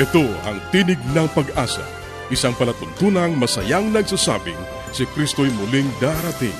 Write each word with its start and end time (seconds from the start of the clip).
Ito 0.00 0.24
ang 0.48 0.56
tinig 0.72 0.96
ng 1.12 1.28
pag-asa, 1.36 1.84
isang 2.32 2.56
palatuntunang 2.56 3.36
masayang 3.36 3.92
nagsasabing 3.92 4.56
si 4.96 5.04
Kristo'y 5.12 5.52
muling 5.52 5.92
darating. 6.00 6.56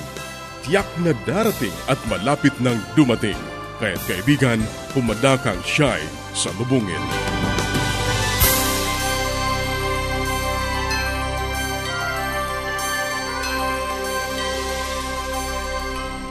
Tiyak 0.61 0.85
na 1.01 1.17
darating 1.25 1.73
at 1.89 1.97
malapit 2.05 2.53
nang 2.61 2.77
dumating. 2.93 3.41
Kaya't 3.81 4.05
kaibigan, 4.05 4.61
pumadakang 4.93 5.57
siya'y 5.65 6.05
sa 6.37 6.53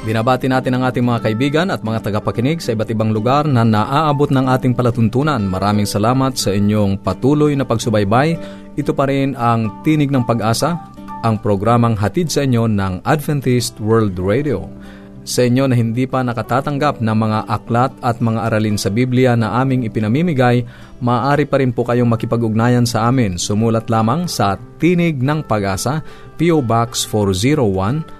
Binabati 0.00 0.48
natin 0.48 0.80
ang 0.80 0.88
ating 0.88 1.04
mga 1.04 1.20
kaibigan 1.28 1.68
at 1.68 1.84
mga 1.84 2.08
tagapakinig 2.08 2.64
sa 2.64 2.72
iba't 2.72 2.88
ibang 2.88 3.12
lugar 3.12 3.44
na 3.44 3.68
naaabot 3.68 4.32
ng 4.32 4.48
ating 4.48 4.72
palatuntunan. 4.72 5.44
Maraming 5.44 5.84
salamat 5.84 6.40
sa 6.40 6.56
inyong 6.56 7.04
patuloy 7.04 7.52
na 7.52 7.68
pagsubaybay. 7.68 8.32
Ito 8.80 8.96
pa 8.96 9.12
rin 9.12 9.36
ang 9.36 9.84
Tinig 9.84 10.08
ng 10.08 10.24
Pag-asa, 10.24 10.88
ang 11.20 11.36
programang 11.44 12.00
hatid 12.00 12.32
sa 12.32 12.48
inyo 12.48 12.64
ng 12.64 13.04
Adventist 13.04 13.76
World 13.76 14.16
Radio. 14.16 14.64
Sa 15.20 15.44
inyo 15.44 15.68
na 15.68 15.76
hindi 15.76 16.08
pa 16.08 16.24
nakatatanggap 16.24 17.04
ng 17.04 17.16
mga 17.20 17.38
aklat 17.44 17.92
at 18.00 18.24
mga 18.24 18.40
aralin 18.48 18.80
sa 18.80 18.88
Biblia 18.88 19.36
na 19.36 19.60
aming 19.60 19.84
ipinamimigay, 19.84 20.64
maaari 21.04 21.44
pa 21.44 21.60
rin 21.60 21.76
po 21.76 21.84
kayong 21.84 22.08
makipag-ugnayan 22.08 22.88
sa 22.88 23.04
amin. 23.04 23.36
Sumulat 23.36 23.92
lamang 23.92 24.24
sa 24.24 24.56
Tinig 24.80 25.20
ng 25.20 25.44
Pag-asa, 25.44 26.00
P.O. 26.40 26.64
Box 26.64 27.04
401, 27.04 28.19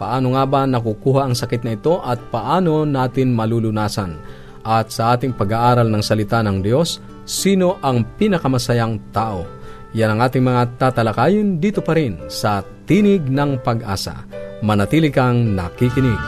Paano 0.00 0.32
nga 0.32 0.48
ba 0.48 0.64
nakukuha 0.64 1.28
ang 1.28 1.36
sakit 1.36 1.68
na 1.68 1.76
ito 1.76 2.00
at 2.00 2.16
paano 2.32 2.88
natin 2.88 3.36
malulunasan? 3.36 4.16
At 4.64 4.88
sa 4.88 5.12
ating 5.12 5.36
pag-aaral 5.36 5.92
ng 5.92 6.00
salita 6.00 6.40
ng 6.40 6.64
Diyos, 6.64 7.04
sino 7.28 7.76
ang 7.84 8.04
pinakamasayang 8.16 9.12
tao? 9.12 9.59
Yan 9.90 10.14
ang 10.14 10.22
ating 10.22 10.46
mga 10.46 10.78
tatalakayin 10.78 11.58
dito 11.58 11.82
pa 11.82 11.98
rin 11.98 12.14
sa 12.30 12.62
Tinig 12.86 13.26
ng 13.26 13.58
Pag-asa. 13.58 14.22
Manatili 14.62 15.10
kang 15.10 15.58
nakikinig. 15.58 16.22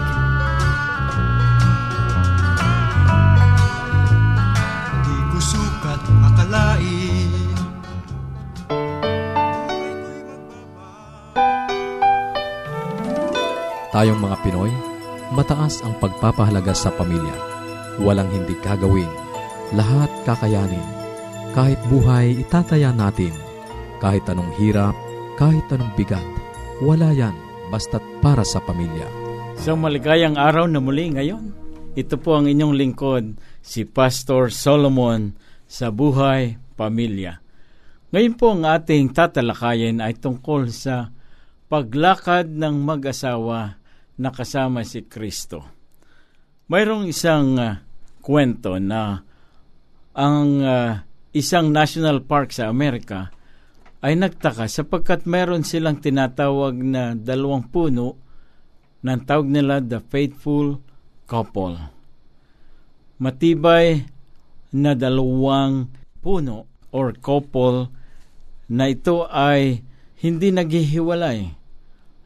Di 5.06 5.18
ko 5.30 5.38
sukat 5.38 6.02
akalain 6.02 7.30
Tayong 13.92 14.18
mga 14.18 14.36
Pinoy, 14.42 14.72
mataas 15.36 15.86
ang 15.86 15.94
pagpapahalaga 16.02 16.74
sa 16.74 16.90
pamilya. 16.90 17.36
Walang 18.02 18.26
hindi 18.34 18.58
kagawin. 18.58 19.10
Lahat 19.76 20.10
kakayanin. 20.26 20.88
Kahit 21.52 21.78
buhay, 21.86 22.40
itataya 22.40 22.90
natin 22.96 23.51
kahit 24.02 24.26
anong 24.26 24.50
hirap, 24.58 24.98
kahit 25.38 25.62
anong 25.70 25.94
bigat, 25.94 26.26
wala 26.82 27.14
yan 27.14 27.32
basta't 27.70 28.02
para 28.18 28.42
sa 28.42 28.58
pamilya. 28.58 29.06
Sa 29.62 29.78
maligayang 29.78 30.34
araw 30.34 30.66
na 30.66 30.82
muli 30.82 31.14
ngayon, 31.14 31.54
ito 31.94 32.18
po 32.18 32.34
ang 32.34 32.50
inyong 32.50 32.74
lingkod, 32.74 33.38
si 33.62 33.86
Pastor 33.86 34.50
Solomon 34.50 35.38
sa 35.70 35.94
Buhay 35.94 36.58
Pamilya. 36.74 37.38
Ngayon 38.10 38.34
po 38.34 38.52
ang 38.52 38.66
ating 38.66 39.14
tatalakayin 39.14 40.02
ay 40.02 40.18
tungkol 40.18 40.68
sa 40.74 41.14
paglakad 41.70 42.50
ng 42.50 42.82
mag-asawa 42.82 43.80
na 44.18 44.28
kasama 44.34 44.82
si 44.82 45.06
Kristo. 45.06 45.64
Mayroong 46.68 47.08
isang 47.08 47.56
uh, 47.56 47.80
kwento 48.20 48.76
na 48.82 49.22
ang 50.12 50.48
uh, 50.60 51.00
isang 51.32 51.72
national 51.72 52.20
park 52.26 52.52
sa 52.52 52.68
Amerika 52.68 53.32
ay 54.02 54.18
nagtaka 54.18 54.66
sapagkat 54.66 55.30
meron 55.30 55.62
silang 55.62 56.02
tinatawag 56.02 56.74
na 56.74 57.14
dalawang 57.14 57.70
puno 57.70 58.18
na 59.02 59.14
tawag 59.18 59.46
nila 59.46 59.78
the 59.78 60.02
faithful 60.02 60.82
couple. 61.30 61.78
Matibay 63.22 64.02
na 64.74 64.98
dalawang 64.98 65.86
puno 66.18 66.66
or 66.90 67.14
couple 67.14 67.94
na 68.66 68.90
ito 68.90 69.30
ay 69.30 69.86
hindi 70.22 70.50
naghihiwalay. 70.50 71.62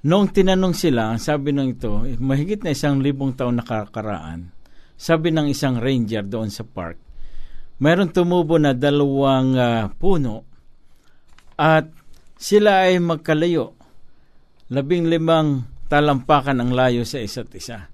Noong 0.06 0.28
tinanong 0.31 0.76
sila, 0.76 1.19
sabi 1.19 1.50
ng 1.50 1.76
ito, 1.76 2.06
mahigit 2.22 2.62
na 2.62 2.72
isang 2.72 3.03
libong 3.03 3.34
taon 3.34 3.59
nakakaraan, 3.59 4.54
sabi 4.94 5.34
ng 5.34 5.50
isang 5.50 5.82
ranger 5.82 6.22
doon 6.22 6.47
sa 6.48 6.62
park, 6.62 6.97
meron 7.82 8.15
tumubo 8.15 8.56
na 8.56 8.70
dalawang 8.72 9.59
uh, 9.59 9.91
puno 9.98 10.56
at 11.56 11.89
sila 12.37 12.89
ay 12.89 13.00
magkalayo. 13.00 13.72
Labing 14.69 15.09
limang 15.09 15.65
talampakan 15.89 16.61
ang 16.61 16.71
layo 16.77 17.03
sa 17.09 17.21
isa't 17.21 17.49
isa. 17.56 17.89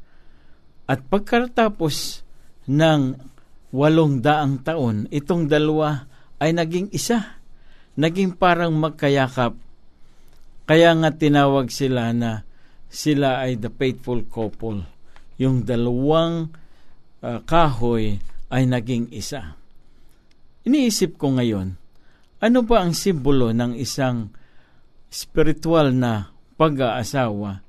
At 0.90 1.06
pagkatapos 1.06 2.26
ng 2.66 3.02
walong 3.70 4.18
daang 4.18 4.60
taon, 4.66 5.06
itong 5.14 5.46
dalawa 5.46 6.10
ay 6.42 6.52
naging 6.52 6.90
isa. 6.90 7.38
Naging 7.94 8.34
parang 8.34 8.74
magkayakap. 8.74 9.54
Kaya 10.66 10.90
nga 10.98 11.10
tinawag 11.14 11.70
sila 11.70 12.10
na 12.10 12.42
sila 12.92 13.46
ay 13.46 13.56
the 13.60 13.70
faithful 13.70 14.20
couple. 14.26 14.84
Yung 15.38 15.64
dalawang 15.64 16.50
uh, 17.22 17.40
kahoy 17.46 18.18
ay 18.52 18.62
naging 18.68 19.08
isa. 19.14 19.56
Iniisip 20.62 21.16
ko 21.18 21.34
ngayon, 21.34 21.81
ano 22.42 22.66
ba 22.66 22.82
ang 22.82 22.90
simbolo 22.90 23.54
ng 23.54 23.78
isang 23.78 24.34
spiritual 25.06 25.94
na 25.94 26.34
pag-aasawa 26.58 27.62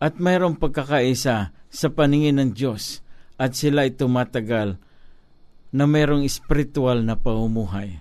at 0.00 0.16
mayroong 0.16 0.56
pagkakaisa 0.56 1.52
sa 1.52 1.88
paningin 1.92 2.40
ng 2.40 2.50
Diyos 2.56 3.04
at 3.36 3.52
sila 3.52 3.84
ay 3.84 3.92
tumatagal 3.92 4.80
na 5.76 5.84
mayroong 5.84 6.24
spiritual 6.24 7.04
na 7.04 7.20
paumuhay. 7.20 8.00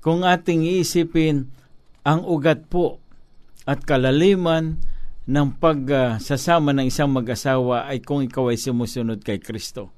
Kung 0.00 0.24
ating 0.24 0.64
iisipin 0.64 1.52
ang 2.00 2.24
ugat 2.24 2.72
po 2.72 3.04
at 3.68 3.84
kalaliman 3.84 4.80
ng 5.28 5.48
pagsasama 5.60 6.72
ng 6.72 6.88
isang 6.88 7.12
mag-asawa 7.12 7.92
ay 7.92 8.00
kung 8.00 8.24
ikaw 8.24 8.48
ay 8.48 8.56
sumusunod 8.56 9.20
kay 9.20 9.36
Kristo. 9.36 9.92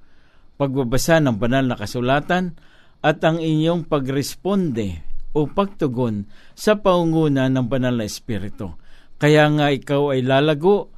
Pagbabasa 0.58 1.22
ng 1.22 1.38
banal 1.38 1.70
na 1.70 1.78
kasulatan 1.78 2.58
at 2.98 3.22
ang 3.22 3.38
inyong 3.38 3.86
pagresponde 3.86 5.11
o 5.32 5.48
pagtugon 5.48 6.28
sa 6.52 6.76
paunguna 6.76 7.48
ng 7.48 7.66
banal 7.68 8.00
na 8.00 8.06
Espiritu. 8.08 8.76
Kaya 9.16 9.48
nga 9.52 9.72
ikaw 9.72 10.12
ay 10.12 10.20
lalago 10.24 10.92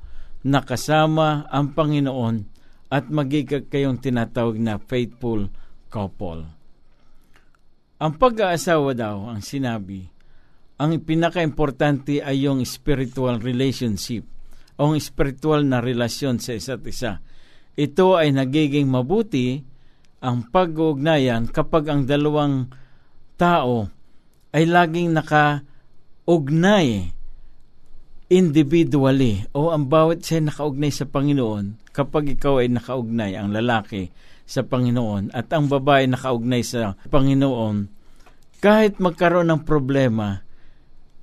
na 0.45 0.61
kasama 0.61 1.47
ang 1.49 1.73
Panginoon 1.73 2.37
at 2.93 3.09
magigag 3.11 3.71
kayong 3.73 3.99
tinatawag 3.99 4.61
na 4.61 4.79
faithful 4.79 5.49
couple. 5.89 6.47
Ang 7.99 8.13
pag-aasawa 8.19 8.93
daw, 8.93 9.31
ang 9.31 9.41
sinabi, 9.41 10.11
ang 10.77 10.99
pinaka-importante 11.01 12.19
ay 12.19 12.45
yung 12.45 12.61
spiritual 12.67 13.39
relationship 13.39 14.27
o 14.75 14.91
ang 14.91 14.99
spiritual 14.99 15.63
na 15.63 15.79
relasyon 15.79 16.43
sa 16.43 16.59
isa't 16.59 16.83
isa. 16.85 17.23
Ito 17.79 18.19
ay 18.19 18.35
nagiging 18.35 18.91
mabuti 18.91 19.63
ang 20.23 20.51
pag-uugnayan 20.51 21.51
kapag 21.51 21.91
ang 21.91 22.03
dalawang 22.07 22.71
tao 23.39 23.91
ay 24.55 24.71
laging 24.71 25.11
naka-ugnay 25.11 27.11
individually. 28.31 29.43
O 29.53 29.75
ang 29.75 29.91
bawat 29.91 30.23
siya 30.23 30.47
nakaugnay 30.47 30.95
sa 30.95 31.11
Panginoon 31.11 31.85
kapag 31.95 32.35
ikaw 32.35 32.59
ay 32.59 32.69
nakaugnay, 32.71 33.39
ang 33.39 33.55
lalaki 33.55 34.11
sa 34.45 34.67
Panginoon 34.67 35.31
at 35.31 35.49
ang 35.55 35.71
babae 35.71 36.11
nakaugnay 36.11 36.67
sa 36.67 36.99
Panginoon, 37.09 37.77
kahit 38.59 38.99
magkaroon 38.99 39.49
ng 39.55 39.63
problema, 39.63 40.43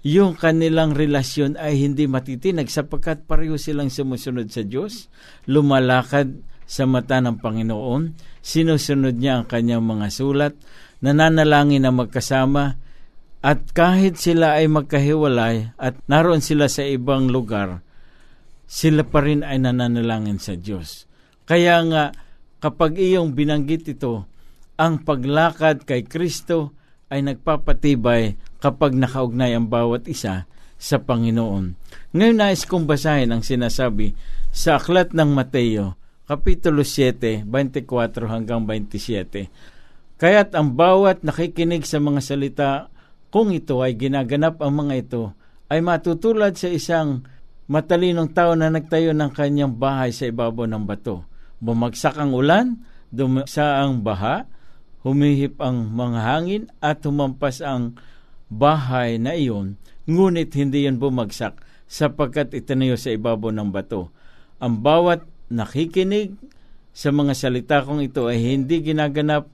yung 0.02 0.34
kanilang 0.34 0.98
relasyon 0.98 1.62
ay 1.62 1.78
hindi 1.78 2.10
matitinag 2.10 2.72
sapagkat 2.72 3.30
pareho 3.30 3.60
silang 3.60 3.94
sumusunod 3.94 4.50
sa 4.50 4.66
Diyos, 4.66 5.12
lumalakad 5.46 6.42
sa 6.66 6.90
mata 6.90 7.22
ng 7.22 7.38
Panginoon, 7.38 8.18
sinusunod 8.42 9.20
niya 9.20 9.44
ang 9.44 9.46
kanyang 9.46 9.86
mga 9.86 10.08
sulat, 10.10 10.54
nananalangin 11.04 11.86
na 11.86 11.94
magkasama, 11.94 12.80
at 13.42 13.74
kahit 13.74 14.22
sila 14.22 14.62
ay 14.62 14.70
magkahiwalay 14.70 15.74
at 15.82 15.98
naroon 16.06 16.46
sila 16.46 16.70
sa 16.70 16.86
ibang 16.86 17.34
lugar, 17.34 17.82
sila 18.70 19.02
pa 19.02 19.26
rin 19.26 19.42
ay 19.42 19.58
nananalangin 19.58 20.38
sa 20.38 20.54
Diyos. 20.54 21.10
Kaya 21.50 21.82
nga, 21.90 22.14
kapag 22.62 23.02
iyong 23.02 23.34
binanggit 23.34 23.98
ito, 23.98 24.30
ang 24.78 25.02
paglakad 25.02 25.90
kay 25.90 26.06
Kristo 26.06 26.78
ay 27.10 27.26
nagpapatibay 27.26 28.38
kapag 28.62 28.94
nakaugnay 28.94 29.58
ang 29.58 29.68
bawat 29.68 30.06
isa 30.06 30.46
sa 30.78 30.98
Panginoon. 31.02 31.76
Ngayon 32.14 32.38
nais 32.38 32.64
kong 32.64 32.86
basahin 32.86 33.34
ang 33.34 33.42
sinasabi 33.42 34.14
sa 34.54 34.78
Aklat 34.78 35.18
ng 35.18 35.30
Mateo, 35.34 35.98
Kapitulo 36.30 36.86
7, 36.86 37.44
24 37.44 38.32
hanggang 38.32 38.64
27. 38.64 39.50
Kaya't 40.22 40.54
ang 40.54 40.78
bawat 40.78 41.26
nakikinig 41.26 41.84
sa 41.84 41.98
mga 41.98 42.22
salita, 42.22 42.91
kung 43.32 43.56
ito 43.56 43.80
ay 43.80 43.96
ginaganap 43.96 44.60
ang 44.60 44.76
mga 44.76 44.94
ito, 45.08 45.24
ay 45.72 45.80
matutulad 45.80 46.52
sa 46.60 46.68
isang 46.68 47.24
matalinong 47.72 48.36
tao 48.36 48.60
na 48.60 48.68
nagtayo 48.68 49.16
ng 49.16 49.32
kanyang 49.32 49.72
bahay 49.72 50.12
sa 50.12 50.28
ibabaw 50.28 50.68
ng 50.68 50.84
bato. 50.84 51.24
Bumagsak 51.64 52.20
ang 52.20 52.36
ulan, 52.36 52.84
dumasa 53.08 53.80
ang 53.80 54.04
baha, 54.04 54.44
humihip 55.08 55.64
ang 55.64 55.96
mga 55.96 56.20
hangin 56.28 56.64
at 56.84 57.00
humampas 57.08 57.64
ang 57.64 57.96
bahay 58.52 59.16
na 59.16 59.32
iyon, 59.32 59.80
ngunit 60.12 60.52
hindi 60.60 60.84
yan 60.84 61.00
bumagsak 61.00 61.64
sapagkat 61.88 62.52
itinayo 62.52 63.00
sa 63.00 63.16
ibabaw 63.16 63.56
ng 63.56 63.72
bato. 63.72 64.12
Ang 64.60 64.84
bawat 64.84 65.24
nakikinig 65.48 66.36
sa 66.92 67.16
mga 67.16 67.32
salita 67.32 67.80
kong 67.88 68.04
ito 68.04 68.28
ay 68.28 68.44
hindi 68.44 68.84
ginaganap, 68.84 69.48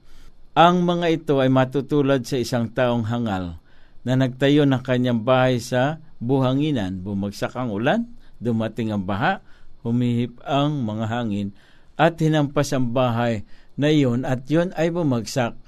ang 0.57 0.81
mga 0.81 1.13
ito 1.13 1.37
ay 1.37 1.53
matutulad 1.53 2.25
sa 2.25 2.41
isang 2.41 2.73
taong 2.73 3.05
hangal 3.05 3.61
na 4.07 4.15
nagtayo 4.15 4.63
ng 4.63 4.79
kanyang 4.87 5.27
bahay 5.27 5.59
sa 5.59 5.99
buhanginan. 6.23 7.03
Bumagsak 7.03 7.59
ang 7.59 7.75
ulan, 7.75 8.07
dumating 8.39 8.95
ang 8.95 9.03
baha, 9.03 9.43
humihip 9.83 10.39
ang 10.47 10.79
mga 10.87 11.11
hangin, 11.11 11.51
at 11.99 12.15
hinampas 12.15 12.71
ang 12.71 12.95
bahay 12.95 13.43
na 13.75 13.91
iyon 13.91 14.23
at 14.23 14.47
yun 14.47 14.71
ay 14.79 14.95
bumagsak. 14.95 15.59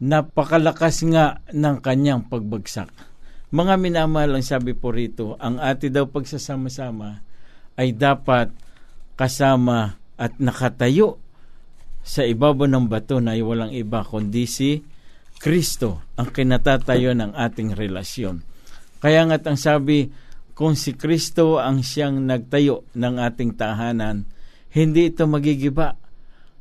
Napakalakas 0.00 1.04
nga 1.12 1.44
ng 1.52 1.84
kanyang 1.84 2.24
pagbagsak. 2.32 2.88
Mga 3.52 3.74
minamahal 3.76 4.40
ang 4.40 4.46
sabi 4.46 4.72
po 4.72 4.88
rito, 4.88 5.36
ang 5.36 5.60
ati 5.60 5.92
daw 5.92 6.08
pagsasama-sama 6.08 7.20
ay 7.76 7.92
dapat 7.92 8.48
kasama 9.20 10.00
at 10.16 10.40
nakatayo 10.40 11.20
sa 12.00 12.24
ibabaw 12.24 12.64
ng 12.64 12.88
bato 12.88 13.20
na 13.20 13.36
walang 13.38 13.70
iba 13.70 14.00
kundi 14.02 14.48
si 14.48 14.80
Kristo 15.42 15.98
ang 16.14 16.30
kinatatayo 16.30 17.18
ng 17.18 17.34
ating 17.34 17.74
relasyon. 17.74 18.46
Kaya 19.02 19.26
nga't 19.26 19.42
ang 19.42 19.58
sabi, 19.58 20.06
kung 20.54 20.78
si 20.78 20.94
Kristo 20.94 21.58
ang 21.58 21.82
siyang 21.82 22.22
nagtayo 22.22 22.86
ng 22.94 23.18
ating 23.18 23.58
tahanan, 23.58 24.22
hindi 24.70 25.10
ito 25.10 25.26
magigiba. 25.26 25.98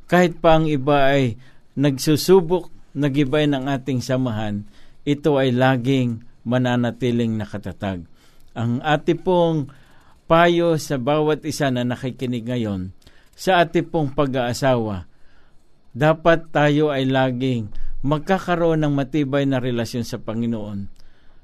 Kahit 0.10 0.42
pa 0.42 0.58
ang 0.58 0.66
iba 0.66 1.14
ay 1.14 1.38
nagsusubok, 1.78 2.74
nagibay 2.98 3.46
ng 3.46 3.70
ating 3.70 4.02
samahan, 4.02 4.66
ito 5.06 5.38
ay 5.38 5.54
laging 5.54 6.26
mananatiling 6.42 7.38
nakatatag. 7.38 8.10
Ang 8.58 8.82
ati 8.82 9.14
pong 9.14 9.70
payo 10.26 10.74
sa 10.82 10.98
bawat 10.98 11.46
isa 11.46 11.70
na 11.70 11.86
nakikinig 11.86 12.50
ngayon, 12.50 12.90
sa 13.38 13.62
ati 13.62 13.86
pong 13.86 14.10
pag-aasawa, 14.18 15.06
dapat 15.94 16.50
tayo 16.50 16.90
ay 16.90 17.06
laging 17.06 17.70
magkakaroon 18.02 18.82
ng 18.82 18.94
matibay 18.94 19.46
na 19.46 19.62
relasyon 19.62 20.06
sa 20.06 20.18
Panginoon. 20.18 20.90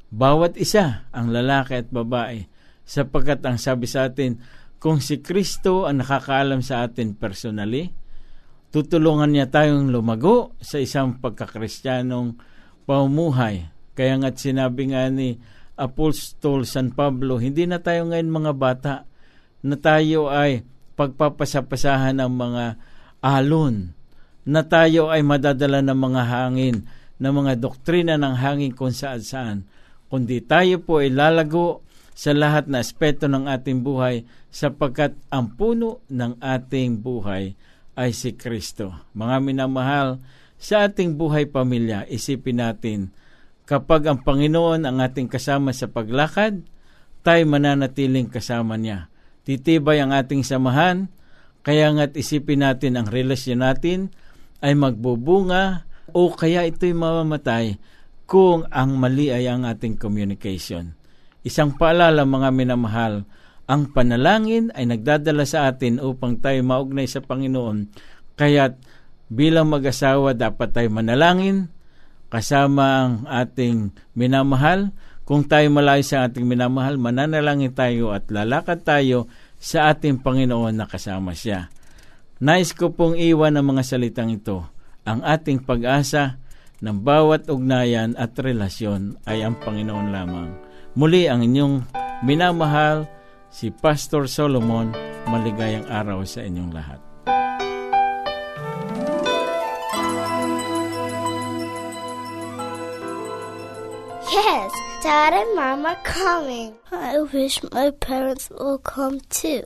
Bawat 0.09 0.57
isa, 0.57 1.09
ang 1.13 1.29
lalaki 1.29 1.77
at 1.77 1.89
babae, 1.93 2.47
sapagkat 2.87 3.43
ang 3.45 3.59
sabi 3.59 3.85
sa 3.85 4.07
atin, 4.07 4.39
kung 4.77 5.01
si 5.01 5.19
Kristo 5.21 5.89
ang 5.89 6.01
nakakaalam 6.01 6.61
sa 6.61 6.85
atin 6.85 7.17
personally, 7.17 7.91
tutulungan 8.69 9.33
niya 9.33 9.49
tayong 9.49 9.89
lumago 9.89 10.53
sa 10.61 10.77
isang 10.77 11.17
pagkakristyanong 11.17 12.37
pamumuhay. 12.85 13.67
Kaya 13.97 14.21
nga't 14.21 14.37
sinabi 14.37 14.93
nga 14.93 15.09
ni 15.09 15.41
Apostol 15.77 16.65
San 16.65 16.93
Pablo, 16.93 17.41
hindi 17.41 17.65
na 17.65 17.81
tayo 17.81 18.09
ngayon 18.09 18.29
mga 18.29 18.53
bata 18.53 18.93
na 19.65 19.75
tayo 19.77 20.29
ay 20.29 20.61
pagpapasapasahan 20.97 22.17
ng 22.17 22.33
mga 22.33 22.65
alon, 23.21 23.96
na 24.47 24.63
tayo 24.63 25.11
ay 25.11 25.27
madadala 25.27 25.83
ng 25.83 25.99
mga 25.99 26.23
hangin, 26.23 26.87
ng 27.19 27.33
mga 27.35 27.59
doktrina 27.59 28.15
ng 28.15 28.35
hangin 28.39 28.71
kung 28.71 28.95
saan 28.95 29.19
saan, 29.19 29.57
kundi 30.07 30.39
tayo 30.39 30.79
po 30.79 31.03
ay 31.03 31.11
lalago 31.11 31.83
sa 32.15 32.31
lahat 32.31 32.71
na 32.71 32.79
aspeto 32.79 33.27
ng 33.27 33.45
ating 33.45 33.83
buhay 33.83 34.23
sapagkat 34.47 35.13
ang 35.27 35.51
puno 35.51 35.99
ng 36.07 36.39
ating 36.39 37.03
buhay 37.03 37.53
ay 37.99 38.09
si 38.15 38.33
Kristo. 38.39 38.95
Mga 39.11 39.37
minamahal, 39.43 40.23
sa 40.57 40.87
ating 40.87 41.19
buhay 41.19 41.45
pamilya, 41.45 42.07
isipin 42.09 42.63
natin, 42.63 43.13
kapag 43.67 44.07
ang 44.07 44.23
Panginoon 44.23 44.87
ang 44.87 44.97
ating 45.03 45.27
kasama 45.29 45.75
sa 45.75 45.91
paglakad, 45.91 46.63
tayo 47.21 47.43
mananatiling 47.45 48.31
kasama 48.31 48.79
niya. 48.79 49.11
Titibay 49.43 49.99
ang 49.99 50.15
ating 50.15 50.41
samahan, 50.41 51.11
kaya 51.67 51.91
nga't 51.91 52.15
isipin 52.15 52.63
natin 52.63 52.95
ang 52.95 53.11
relasyon 53.11 53.59
natin 53.59 54.07
ay 54.61 54.73
magbubunga 54.73 55.85
o 56.11 56.33
kaya 56.33 56.65
ito'y 56.65 56.95
mamamatay 56.95 57.77
kung 58.27 58.67
ang 58.73 58.99
mali 58.99 59.31
ay 59.31 59.47
ang 59.47 59.63
ating 59.63 59.95
communication. 59.95 60.93
Isang 61.47 61.79
paalala 61.79 62.27
mga 62.27 62.49
minamahal, 62.51 63.23
ang 63.67 63.91
panalangin 63.91 64.71
ay 64.75 64.87
nagdadala 64.87 65.43
sa 65.47 65.71
atin 65.71 65.99
upang 65.99 66.39
tayo 66.39 66.59
maugnay 66.63 67.07
sa 67.07 67.23
Panginoon. 67.23 67.87
Kaya't 68.35 68.79
bilang 69.27 69.71
mag-asawa 69.71 70.35
dapat 70.35 70.71
tayo 70.71 70.87
manalangin 70.91 71.71
kasama 72.27 72.85
ang 73.07 73.13
ating 73.27 73.95
minamahal. 74.15 74.91
Kung 75.27 75.43
tayo 75.43 75.67
malayo 75.67 76.03
sa 76.07 76.23
ating 76.23 76.47
minamahal, 76.47 76.95
mananalangin 76.95 77.75
tayo 77.75 78.15
at 78.15 78.31
lalakad 78.31 78.87
tayo 78.87 79.27
sa 79.59 79.91
ating 79.91 80.23
Panginoon 80.23 80.71
na 80.71 80.87
kasama 80.87 81.35
siya. 81.35 81.67
Nais 82.37 82.69
ko 82.69 82.93
pong 82.93 83.17
iwan 83.17 83.57
ang 83.57 83.73
mga 83.73 83.81
salitang 83.81 84.29
ito. 84.29 84.61
Ang 85.09 85.25
ating 85.25 85.65
pag-asa 85.65 86.37
ng 86.85 87.01
bawat 87.01 87.49
ugnayan 87.49 88.13
at 88.13 88.37
relasyon 88.37 89.17
ay 89.25 89.41
ang 89.41 89.57
Panginoon 89.57 90.13
lamang. 90.13 90.53
Muli 90.93 91.25
ang 91.25 91.41
inyong 91.41 91.81
minamahal, 92.21 93.09
si 93.49 93.73
Pastor 93.73 94.29
Solomon. 94.29 94.93
Maligayang 95.25 95.89
araw 95.89 96.21
sa 96.29 96.45
inyong 96.45 96.71
lahat. 96.71 97.01
Yes, 104.29 104.71
Dad 105.01 105.33
and 105.33 105.51
Mom 105.57 105.89
are 105.89 105.97
coming. 106.05 106.77
I 106.93 107.17
wish 107.33 107.65
my 107.73 107.89
parents 107.97 108.53
will 108.53 108.77
come 108.77 109.25
too. 109.33 109.65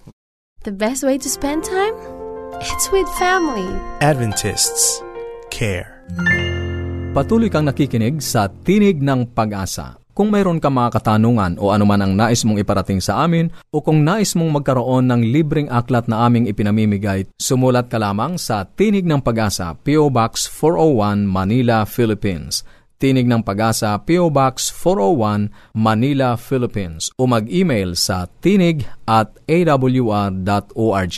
The 0.64 0.72
best 0.72 1.04
way 1.04 1.20
to 1.20 1.28
spend 1.28 1.68
time? 1.68 2.21
It's 2.62 2.94
with 2.94 3.10
family. 3.18 3.66
Adventists 4.06 5.02
care. 5.50 6.06
Patuloy 7.10 7.50
kang 7.50 7.66
nakikinig 7.66 8.22
sa 8.22 8.54
Tinig 8.54 9.02
ng 9.02 9.34
Pag-asa. 9.34 9.98
Kung 10.14 10.30
mayroon 10.30 10.62
ka 10.62 10.70
mga 10.70 10.94
katanungan 10.94 11.58
o 11.58 11.74
anuman 11.74 12.06
ang 12.06 12.14
nais 12.14 12.46
mong 12.46 12.62
iparating 12.62 13.02
sa 13.02 13.26
amin 13.26 13.50
o 13.74 13.82
kung 13.82 14.06
nais 14.06 14.38
mong 14.38 14.62
magkaroon 14.62 15.10
ng 15.10 15.34
libreng 15.34 15.74
aklat 15.74 16.06
na 16.06 16.22
aming 16.30 16.46
ipinamimigay, 16.46 17.26
sumulat 17.42 17.90
ka 17.90 17.98
lamang 17.98 18.38
sa 18.38 18.62
Tinig 18.62 19.10
ng 19.10 19.26
Pag-asa, 19.26 19.74
P.O. 19.82 20.14
Box 20.14 20.46
401, 20.46 21.26
Manila, 21.26 21.82
Philippines 21.90 22.62
Tinig 23.02 23.26
ng 23.26 23.42
Pag-asa, 23.42 23.98
PO 23.98 24.30
Box 24.30 24.70
401, 24.70 25.50
Manila, 25.74 26.38
Philippines. 26.38 27.10
O 27.18 27.26
mag-email 27.26 27.98
sa 27.98 28.30
tinig 28.46 28.86
at 29.10 29.34
awr.org. 29.50 31.18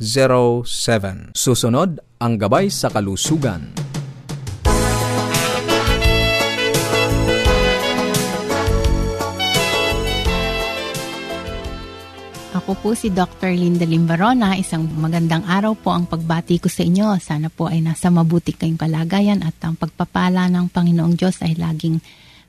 0968-8536-607. 0.00 1.36
Susunod, 1.36 2.00
ang 2.22 2.38
gabay 2.38 2.70
sa 2.70 2.88
kalusugan. 2.88 3.74
Ako 12.52 12.78
po 12.78 12.94
si 12.94 13.10
Dr. 13.10 13.58
Linda 13.58 13.82
Limbarona. 13.82 14.54
Isang 14.54 14.86
magandang 14.86 15.42
araw 15.48 15.74
po 15.74 15.90
ang 15.90 16.06
pagbati 16.06 16.62
ko 16.62 16.70
sa 16.70 16.86
inyo. 16.86 17.18
Sana 17.18 17.50
po 17.50 17.66
ay 17.66 17.82
nasa 17.82 18.06
mabuti 18.06 18.54
kayong 18.54 18.78
kalagayan 18.78 19.42
at 19.42 19.58
ang 19.66 19.74
pagpapala 19.74 20.46
ng 20.46 20.70
Panginoong 20.70 21.18
Diyos 21.18 21.42
ay 21.42 21.58
laging 21.58 21.98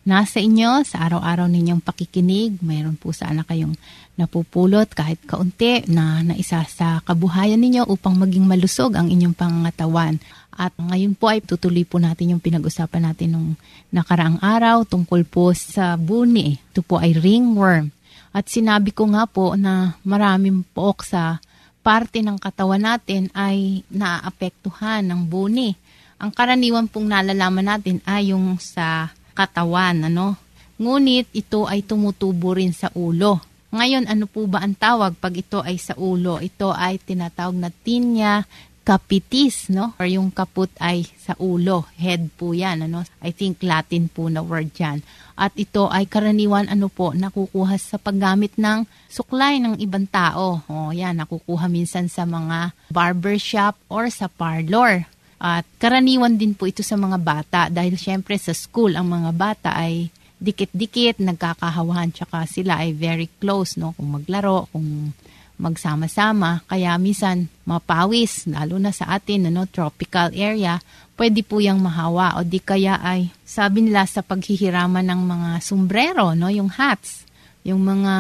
nasa 0.04 0.44
inyo 0.44 0.84
sa 0.84 1.08
araw-araw 1.08 1.48
ninyong 1.48 1.82
pakikinig. 1.82 2.60
Mayroon 2.62 3.00
po 3.00 3.16
sana 3.16 3.48
kayong 3.48 3.80
napupulot 4.14 4.86
kahit 4.94 5.18
kaunti 5.26 5.82
na 5.90 6.22
naisa 6.22 6.62
sa 6.70 7.02
kabuhayan 7.02 7.58
ninyo 7.58 7.90
upang 7.90 8.14
maging 8.14 8.46
malusog 8.46 8.94
ang 8.94 9.10
inyong 9.10 9.34
pangangatawan. 9.34 10.22
At 10.54 10.78
ngayon 10.78 11.18
po 11.18 11.34
ay 11.34 11.42
tutuloy 11.42 11.82
po 11.82 11.98
natin 11.98 12.38
yung 12.38 12.42
pinag-usapan 12.44 13.10
natin 13.10 13.34
nung 13.34 13.50
nakaraang 13.90 14.38
araw 14.38 14.86
tungkol 14.86 15.26
po 15.26 15.58
sa 15.58 15.98
buni. 15.98 16.62
Ito 16.74 16.86
po 16.86 17.02
ay 17.02 17.18
ringworm. 17.18 17.90
At 18.34 18.50
sinabi 18.50 18.94
ko 18.94 19.10
nga 19.14 19.26
po 19.26 19.58
na 19.58 19.98
maraming 20.06 20.66
pook 20.74 21.06
sa 21.06 21.42
parte 21.86 22.22
ng 22.22 22.38
katawan 22.38 22.82
natin 22.82 23.34
ay 23.34 23.82
naaapektuhan 23.90 25.06
ng 25.06 25.22
buni. 25.26 25.74
Ang 26.22 26.32
karaniwan 26.32 26.88
pong 26.88 27.10
nalalaman 27.10 27.68
natin 27.78 27.98
ay 28.06 28.32
yung 28.34 28.58
sa 28.62 29.12
katawan, 29.34 30.08
ano? 30.08 30.38
Ngunit 30.78 31.30
ito 31.34 31.70
ay 31.70 31.86
tumutubo 31.86 32.58
rin 32.58 32.74
sa 32.74 32.90
ulo. 32.94 33.53
Ngayon, 33.74 34.06
ano 34.06 34.30
po 34.30 34.46
ba 34.46 34.62
ang 34.62 34.78
tawag 34.78 35.18
pag 35.18 35.34
ito 35.34 35.66
ay 35.66 35.82
sa 35.82 35.98
ulo? 35.98 36.38
Ito 36.38 36.70
ay 36.70 37.02
tinatawag 37.02 37.58
na 37.58 37.74
tinea 37.74 38.46
capitis, 38.84 39.72
no? 39.72 39.96
Or 39.98 40.06
yung 40.06 40.30
kaput 40.30 40.70
ay 40.78 41.08
sa 41.18 41.34
ulo. 41.40 41.88
Head 41.98 42.36
po 42.36 42.54
yan, 42.54 42.86
ano? 42.86 43.02
I 43.24 43.34
think 43.34 43.64
Latin 43.66 44.12
po 44.12 44.30
na 44.30 44.44
word 44.44 44.76
yan. 44.76 45.02
At 45.34 45.56
ito 45.58 45.90
ay 45.90 46.06
karaniwan, 46.06 46.70
ano 46.70 46.92
po, 46.92 47.16
nakukuha 47.16 47.80
sa 47.82 47.98
paggamit 47.98 48.54
ng 48.60 48.86
suklay 49.10 49.58
ng 49.58 49.82
ibang 49.82 50.06
tao. 50.06 50.62
O, 50.70 50.94
yan, 50.94 51.18
nakukuha 51.18 51.66
minsan 51.72 52.12
sa 52.12 52.28
mga 52.28 52.76
barbershop 52.94 53.80
or 53.90 54.12
sa 54.14 54.30
parlor. 54.30 55.08
At 55.42 55.66
karaniwan 55.82 56.38
din 56.38 56.54
po 56.54 56.70
ito 56.70 56.86
sa 56.86 57.00
mga 57.00 57.18
bata 57.20 57.62
dahil 57.74 57.98
syempre 57.98 58.38
sa 58.38 58.54
school 58.54 58.94
ang 58.94 59.10
mga 59.10 59.32
bata 59.34 59.70
ay 59.76 60.12
dikit-dikit, 60.44 61.24
nagkakahawahan, 61.24 62.12
tsaka 62.12 62.44
sila 62.44 62.84
ay 62.84 62.92
very 62.92 63.32
close, 63.40 63.80
no? 63.80 63.96
Kung 63.96 64.20
maglaro, 64.20 64.68
kung 64.76 65.16
magsama-sama. 65.56 66.68
Kaya 66.68 67.00
minsan 67.00 67.48
mapawis, 67.64 68.52
lalo 68.52 68.76
na 68.76 68.92
sa 68.92 69.16
atin, 69.16 69.48
ano, 69.48 69.64
tropical 69.72 70.36
area, 70.36 70.84
pwede 71.16 71.46
po 71.48 71.64
yung 71.64 71.80
mahawa. 71.80 72.36
O 72.36 72.44
di 72.44 72.60
kaya 72.60 73.00
ay, 73.00 73.32
sabi 73.48 73.88
nila 73.88 74.04
sa 74.04 74.20
paghihiraman 74.20 75.08
ng 75.08 75.22
mga 75.24 75.50
sombrero, 75.64 76.36
no, 76.36 76.52
yung 76.52 76.68
hats, 76.68 77.24
yung 77.64 77.80
mga 77.80 78.14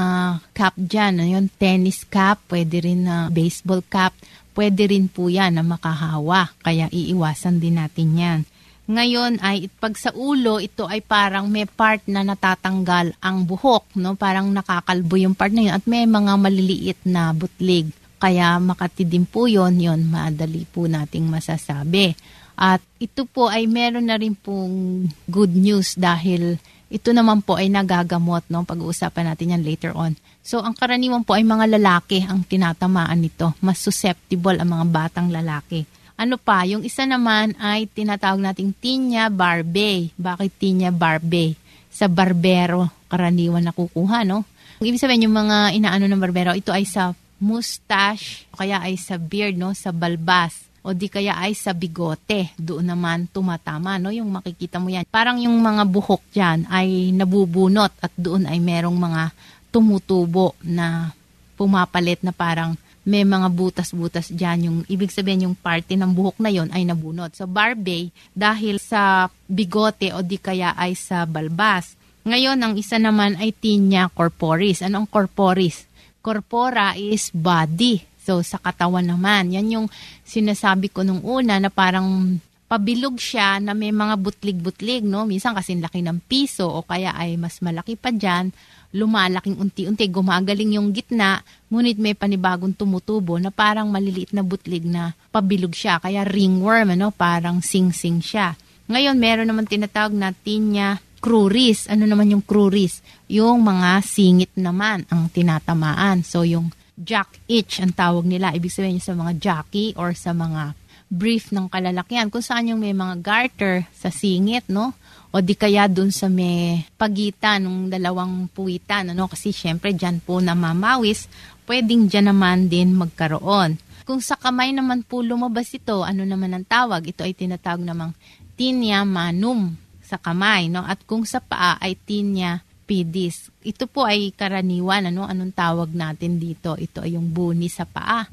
cap 0.55 0.75
dyan, 0.79 1.27
yung 1.27 1.51
tennis 1.59 2.07
cap, 2.07 2.39
pwede 2.47 2.79
rin 2.79 3.03
na 3.03 3.27
baseball 3.27 3.83
cap, 3.83 4.15
pwede 4.55 4.87
rin 4.87 5.11
po 5.11 5.27
yan 5.27 5.59
na 5.59 5.63
makahawa. 5.65 6.55
Kaya 6.63 6.87
iiwasan 6.87 7.59
din 7.59 7.75
natin 7.75 8.09
yan. 8.15 8.39
Ngayon 8.83 9.39
ay 9.39 9.71
pag 9.79 9.95
sa 9.95 10.11
ulo, 10.11 10.59
ito 10.59 10.83
ay 10.83 10.99
parang 10.99 11.47
may 11.47 11.63
part 11.63 12.03
na 12.03 12.19
natatanggal 12.19 13.15
ang 13.23 13.47
buhok, 13.47 13.95
no? 13.95 14.19
Parang 14.19 14.51
nakakalbo 14.51 15.15
yung 15.15 15.31
part 15.31 15.55
na 15.55 15.71
yun 15.71 15.73
at 15.79 15.87
may 15.87 16.03
mga 16.03 16.35
maliliit 16.35 16.99
na 17.07 17.31
butlig. 17.31 17.87
Kaya 18.19 18.59
makati 18.59 19.07
din 19.07 19.23
po 19.23 19.47
yun, 19.47 19.79
yun 19.79 20.11
madali 20.11 20.67
po 20.67 20.83
nating 20.83 21.31
masasabi. 21.31 22.11
At 22.59 22.83
ito 22.99 23.23
po 23.23 23.47
ay 23.47 23.71
meron 23.71 24.11
na 24.11 24.19
rin 24.19 24.35
pong 24.35 25.07
good 25.31 25.55
news 25.55 25.95
dahil 25.95 26.59
ito 26.93 27.09
naman 27.09 27.41
po 27.41 27.57
ay 27.57 27.71
nagagamot, 27.71 28.45
no? 28.51 28.67
Pag-uusapan 28.67 29.31
natin 29.31 29.57
yan 29.57 29.63
later 29.65 29.95
on. 29.97 30.13
So, 30.43 30.59
ang 30.59 30.75
karaniwan 30.75 31.23
po 31.23 31.33
ay 31.33 31.47
mga 31.47 31.79
lalaki 31.79 32.21
ang 32.21 32.45
tinatamaan 32.45 33.17
nito. 33.17 33.55
Mas 33.63 33.79
susceptible 33.79 34.59
ang 34.59 34.69
mga 34.75 34.85
batang 34.91 35.31
lalaki. 35.31 35.87
Ano 36.13 36.37
pa, 36.37 36.63
yung 36.69 36.85
isa 36.85 37.03
naman 37.09 37.57
ay 37.57 37.89
tinatawag 37.89 38.39
nating 38.39 38.71
Tinya 38.77 39.27
Barbe. 39.33 40.13
Bakit 40.13 40.51
Tinya 40.61 40.93
Barbe? 40.93 41.57
Sa 41.93 42.09
barbero, 42.09 42.89
karaniwan 43.09 43.69
nakukuha, 43.69 44.25
no? 44.25 44.45
Ibig 44.81 44.97
sabihin, 44.97 45.29
yung 45.29 45.37
mga 45.37 45.77
inaano 45.77 46.09
ng 46.09 46.21
barbero, 46.21 46.51
ito 46.57 46.73
ay 46.73 46.89
sa 46.89 47.13
mustache, 47.37 48.49
kaya 48.53 48.81
ay 48.81 48.97
sa 48.97 49.21
beard, 49.21 49.57
no? 49.57 49.77
Sa 49.77 49.93
balbas 49.93 50.73
o 50.83 50.91
di 50.91 51.07
kaya 51.07 51.39
ay 51.39 51.55
sa 51.55 51.71
bigote. 51.71 52.51
Doon 52.59 52.91
naman 52.91 53.31
tumatama, 53.31 53.95
no? 53.95 54.11
Yung 54.11 54.27
makikita 54.29 54.83
mo 54.83 54.91
yan. 54.91 55.07
Parang 55.07 55.39
yung 55.39 55.55
mga 55.63 55.87
buhok 55.87 56.23
dyan 56.35 56.67
ay 56.67 57.15
nabubunot 57.15 57.95
at 58.03 58.11
doon 58.19 58.43
ay 58.45 58.59
merong 58.59 58.99
mga 58.99 59.31
tumutubo 59.71 60.53
na 60.61 61.15
pumapalit 61.55 62.19
na 62.21 62.35
parang 62.35 62.75
may 63.03 63.27
mga 63.27 63.51
butas-butas 63.51 64.31
dyan. 64.31 64.59
Yung, 64.67 64.77
ibig 64.87 65.11
sabihin 65.11 65.51
yung 65.51 65.57
parte 65.59 65.95
ng 65.99 66.11
buhok 66.15 66.39
na 66.39 66.51
yon 66.51 66.71
ay 66.71 66.87
nabunot. 66.87 67.35
So, 67.35 67.47
barbay, 67.47 68.09
dahil 68.31 68.79
sa 68.79 69.27
bigote 69.47 70.15
o 70.15 70.23
di 70.23 70.39
kaya 70.39 70.71
ay 70.75 70.95
sa 70.95 71.27
balbas. 71.27 71.99
Ngayon, 72.23 72.55
ang 72.63 72.73
isa 72.79 72.95
naman 72.95 73.35
ay 73.35 73.51
tinea 73.51 74.07
corporis. 74.07 74.79
Ano 74.79 75.03
ang 75.03 75.07
corporis? 75.11 75.83
Corpora 76.23 76.95
is 76.95 77.27
body. 77.35 77.99
So, 78.23 78.39
sa 78.39 78.55
katawan 78.55 79.03
naman. 79.03 79.51
Yan 79.51 79.67
yung 79.67 79.87
sinasabi 80.23 80.87
ko 80.87 81.03
nung 81.03 81.19
una 81.27 81.59
na 81.59 81.67
parang 81.67 82.39
pabilog 82.73 83.21
siya 83.21 83.61
na 83.61 83.77
may 83.77 83.93
mga 83.93 84.17
butlig-butlig, 84.17 85.05
no? 85.05 85.29
Minsan 85.29 85.53
kasi 85.53 85.77
laki 85.77 86.01
ng 86.01 86.25
piso 86.25 86.65
o 86.65 86.81
kaya 86.81 87.13
ay 87.13 87.37
mas 87.37 87.61
malaki 87.61 87.93
pa 87.93 88.09
dyan 88.09 88.49
lumalaking 88.93 89.57
unti-unti, 89.57 90.05
gumagaling 90.09 90.77
yung 90.77 90.93
gitna, 90.93 91.41
ngunit 91.73 91.97
may 91.97 92.13
panibagong 92.13 92.77
tumutubo 92.77 93.41
na 93.41 93.49
parang 93.49 93.89
maliliit 93.89 94.31
na 94.37 94.45
butlig 94.45 94.85
na 94.85 95.17
pabilog 95.33 95.73
siya. 95.73 95.97
Kaya 95.97 96.21
ringworm, 96.21 96.93
ano, 96.93 97.09
parang 97.09 97.59
sing-sing 97.59 98.21
siya. 98.21 98.53
Ngayon, 98.85 99.17
meron 99.17 99.49
naman 99.49 99.65
tinatawag 99.65 100.13
na 100.13 100.29
tinea 100.29 101.01
cruris. 101.17 101.89
Ano 101.89 102.05
naman 102.05 102.37
yung 102.37 102.45
cruris? 102.45 103.01
Yung 103.25 103.65
mga 103.65 104.05
singit 104.05 104.53
naman 104.53 105.09
ang 105.09 105.25
tinatamaan. 105.33 106.21
So, 106.21 106.45
yung 106.45 106.69
jack 106.93 107.41
itch 107.49 107.81
ang 107.81 107.97
tawag 107.97 108.29
nila. 108.29 108.53
Ibig 108.53 108.69
sabihin 108.69 109.01
sa 109.01 109.17
mga 109.17 109.41
jockey 109.41 109.97
or 109.97 110.13
sa 110.13 110.37
mga 110.37 110.77
brief 111.13 111.53
ng 111.53 111.69
kalalakihan. 111.69 112.33
Kung 112.33 112.41
saan 112.41 112.73
yung 112.73 112.81
may 112.81 112.97
mga 112.97 113.21
garter 113.21 113.85
sa 113.93 114.09
singit, 114.09 114.65
no? 114.65 114.97
o 115.33 115.41
di 115.41 115.57
kaya 115.57 115.89
dun 115.89 116.13
sa 116.13 116.29
may 116.29 116.85
pagitan 116.93 117.65
ng 117.65 117.77
dalawang 117.89 118.45
puwitan. 118.53 119.17
Ano? 119.17 119.25
Kasi 119.25 119.49
syempre 119.49 119.89
dyan 119.93 120.21
po 120.21 120.37
namamawis, 120.37 121.25
pwedeng 121.65 122.05
dyan 122.05 122.29
naman 122.29 122.69
din 122.69 122.93
magkaroon. 122.93 123.81
Kung 124.05 124.21
sa 124.21 124.37
kamay 124.37 124.69
naman 124.69 125.01
po 125.01 125.25
lumabas 125.25 125.73
ito, 125.73 126.05
ano 126.05 126.21
naman 126.21 126.53
ang 126.53 126.65
tawag? 126.69 127.01
Ito 127.09 127.25
ay 127.25 127.33
tinatawag 127.33 127.81
namang 127.81 128.13
tinea 128.53 129.01
manum 129.01 129.73
sa 130.05 130.21
kamay. 130.21 130.69
No? 130.69 130.85
At 130.85 131.01
kung 131.09 131.25
sa 131.25 131.41
paa 131.41 131.81
ay 131.81 131.97
tinea 131.97 132.61
pedis. 132.85 133.49
Ito 133.65 133.89
po 133.89 134.05
ay 134.05 134.37
karaniwan. 134.37 135.09
Ano? 135.09 135.25
Anong 135.25 135.57
tawag 135.57 135.97
natin 135.97 136.37
dito? 136.37 136.77
Ito 136.77 137.01
ay 137.01 137.17
yung 137.17 137.33
buni 137.33 137.73
sa 137.73 137.89
paa. 137.89 138.29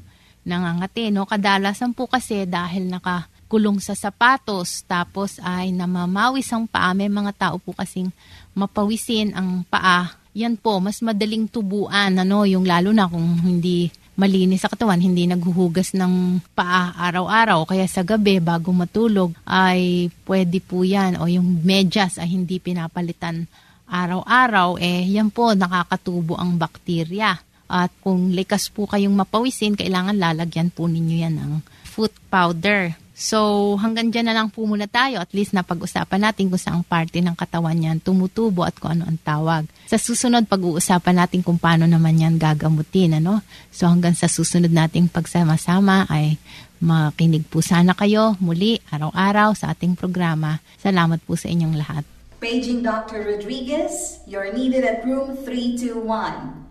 Nangangati. 0.47 1.13
No? 1.13 1.29
Kadalasan 1.29 1.93
po 1.93 2.09
kasi 2.09 2.49
dahil 2.49 2.89
naka 2.89 3.29
kulong 3.51 3.83
sa 3.83 3.91
sapatos, 3.99 4.87
tapos 4.87 5.35
ay 5.43 5.75
namamawis 5.75 6.47
ang 6.55 6.63
paa. 6.71 6.95
May 6.95 7.11
mga 7.11 7.35
tao 7.35 7.55
po 7.59 7.75
kasing 7.75 8.07
mapawisin 8.55 9.35
ang 9.35 9.67
paa. 9.67 10.15
Yan 10.31 10.55
po, 10.55 10.79
mas 10.79 11.03
madaling 11.03 11.51
tubuan, 11.51 12.15
ano, 12.15 12.47
yung 12.47 12.63
lalo 12.63 12.95
na 12.95 13.11
kung 13.11 13.43
hindi 13.43 13.91
malinis 14.15 14.63
sa 14.63 14.71
katawan, 14.71 15.03
hindi 15.03 15.27
naghuhugas 15.27 15.91
ng 15.99 16.39
paa 16.55 16.95
araw-araw. 16.95 17.67
Kaya 17.67 17.83
sa 17.91 18.07
gabi, 18.07 18.39
bago 18.39 18.71
matulog, 18.71 19.35
ay 19.43 20.07
pwede 20.23 20.63
po 20.63 20.87
yan. 20.87 21.19
O 21.19 21.27
yung 21.27 21.59
medyas 21.67 22.15
ay 22.15 22.31
hindi 22.31 22.63
pinapalitan 22.63 23.51
araw-araw, 23.91 24.79
eh 24.79 25.03
yan 25.11 25.27
po 25.27 25.51
nakakatubo 25.51 26.39
ang 26.39 26.55
bakterya. 26.55 27.35
At 27.71 27.95
kung 28.03 28.35
likas 28.35 28.67
po 28.67 28.83
kayong 28.83 29.15
mapawisin, 29.15 29.79
kailangan 29.79 30.19
lalagyan 30.19 30.67
po 30.67 30.91
ninyo 30.91 31.15
yan 31.23 31.39
ng 31.39 31.51
foot 31.87 32.11
powder. 32.27 32.99
So 33.21 33.77
hanggang 33.77 34.09
dyan 34.09 34.33
na 34.33 34.35
lang 34.35 34.49
po 34.49 34.65
muna 34.65 34.89
tayo. 34.89 35.21
At 35.21 35.29
least 35.31 35.53
napag-usapan 35.53 36.25
natin 36.25 36.49
kung 36.49 36.57
saang 36.57 36.81
parte 36.81 37.21
ng 37.21 37.37
katawan 37.37 37.77
yan 37.77 38.01
tumutubo 38.01 38.65
at 38.65 38.73
kung 38.81 38.97
ano 38.97 39.07
ang 39.07 39.21
tawag. 39.21 39.69
Sa 39.85 40.01
susunod, 40.01 40.49
pag-uusapan 40.49 41.21
natin 41.21 41.45
kung 41.45 41.61
paano 41.61 41.85
naman 41.85 42.17
yan 42.17 42.41
gagamutin. 42.41 43.21
Ano? 43.21 43.45
So 43.69 43.85
hanggang 43.85 44.17
sa 44.17 44.25
susunod 44.25 44.73
nating 44.73 45.13
pagsama-sama 45.13 46.09
ay 46.09 46.41
makinig 46.81 47.45
po 47.45 47.61
sana 47.61 47.93
kayo 47.93 48.33
muli 48.41 48.81
araw-araw 48.89 49.53
sa 49.53 49.69
ating 49.77 49.93
programa. 49.93 50.57
Salamat 50.81 51.21
po 51.21 51.37
sa 51.37 51.45
inyong 51.45 51.77
lahat. 51.77 52.03
Paging 52.41 52.81
Dr. 52.81 53.21
Rodriguez, 53.21 54.17
you're 54.25 54.49
needed 54.49 54.81
at 54.81 55.05
room 55.05 55.37
321. 55.45 56.70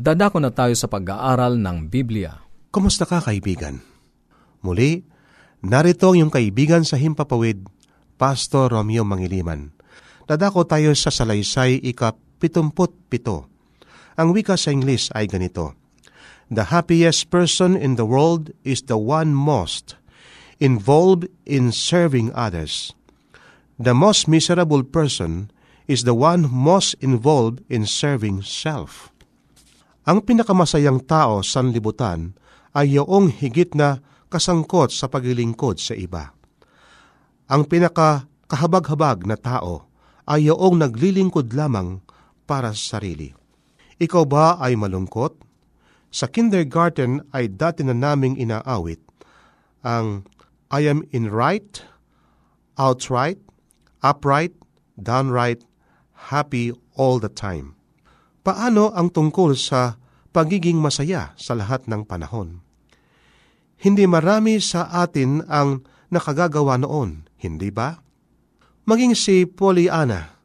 Dadako 0.00 0.40
na 0.40 0.48
tayo 0.48 0.72
sa 0.72 0.88
pag-aaral 0.88 1.60
ng 1.60 1.92
Biblia. 1.92 2.40
Kumusta 2.72 3.04
ka 3.04 3.20
kaibigan? 3.20 3.84
Muli, 4.64 5.04
narito 5.60 6.08
ang 6.08 6.16
iyong 6.16 6.32
kaibigan 6.32 6.80
sa 6.80 6.96
Himpapawid, 6.96 7.68
Pastor 8.16 8.72
Romeo 8.72 9.04
Mangiliman. 9.04 9.76
Dadako 10.24 10.64
tayo 10.64 10.96
sa 10.96 11.12
Salaysay 11.12 11.76
ika-pitmput-pito. 11.84 13.52
Ang 14.16 14.32
wika 14.32 14.56
sa 14.56 14.72
English 14.72 15.12
ay 15.12 15.28
ganito, 15.28 15.76
The 16.48 16.72
happiest 16.72 17.28
person 17.28 17.76
in 17.76 18.00
the 18.00 18.08
world 18.08 18.48
is 18.64 18.88
the 18.88 18.96
one 18.96 19.36
most 19.36 20.00
involved 20.56 21.28
in 21.44 21.68
serving 21.68 22.32
others. 22.32 22.96
The 23.76 23.92
most 23.92 24.24
miserable 24.24 24.88
person 24.88 25.52
is 25.84 26.08
the 26.08 26.16
one 26.16 26.48
most 26.48 26.96
involved 27.04 27.60
in 27.68 27.84
serving 27.84 28.40
self. 28.48 29.11
Ang 30.02 30.26
pinakamasayang 30.26 31.06
tao 31.06 31.46
sa 31.46 31.62
libutan 31.62 32.34
ay 32.74 32.98
yoong 32.98 33.30
higit 33.30 33.70
na 33.78 34.02
kasangkot 34.26 34.90
sa 34.90 35.06
paglilingkod 35.06 35.78
sa 35.78 35.94
iba. 35.94 36.34
Ang 37.46 37.68
pinakakahabag-habag 37.70 39.28
na 39.30 39.38
tao 39.38 39.86
ay 40.26 40.50
yoong 40.50 40.82
naglilingkod 40.82 41.54
lamang 41.54 42.02
para 42.50 42.74
sa 42.74 42.98
sarili. 42.98 43.30
Ikaw 44.02 44.24
ba 44.26 44.58
ay 44.58 44.74
malungkot? 44.74 45.38
Sa 46.10 46.26
kindergarten 46.26 47.22
ay 47.30 47.54
dati 47.54 47.86
na 47.86 47.94
naming 47.94 48.34
inaawit 48.34 49.00
ang 49.86 50.26
I 50.72 50.88
am 50.88 51.04
in 51.12 51.28
right, 51.28 51.84
outright, 52.80 53.38
upright, 54.00 54.56
downright, 54.96 55.62
happy 56.32 56.72
all 56.96 57.20
the 57.20 57.28
time. 57.28 57.76
Paano 58.42 58.90
ang 58.90 59.14
tungkol 59.14 59.54
sa 59.54 60.02
pagiging 60.34 60.74
masaya 60.74 61.30
sa 61.38 61.54
lahat 61.54 61.86
ng 61.86 62.02
panahon? 62.02 62.58
Hindi 63.78 64.02
marami 64.10 64.58
sa 64.58 64.90
atin 64.90 65.46
ang 65.46 65.86
nakagagawa 66.10 66.74
noon, 66.82 67.30
hindi 67.38 67.70
ba? 67.70 68.02
Maging 68.82 69.14
si 69.14 69.46
Pollyanna 69.46 70.42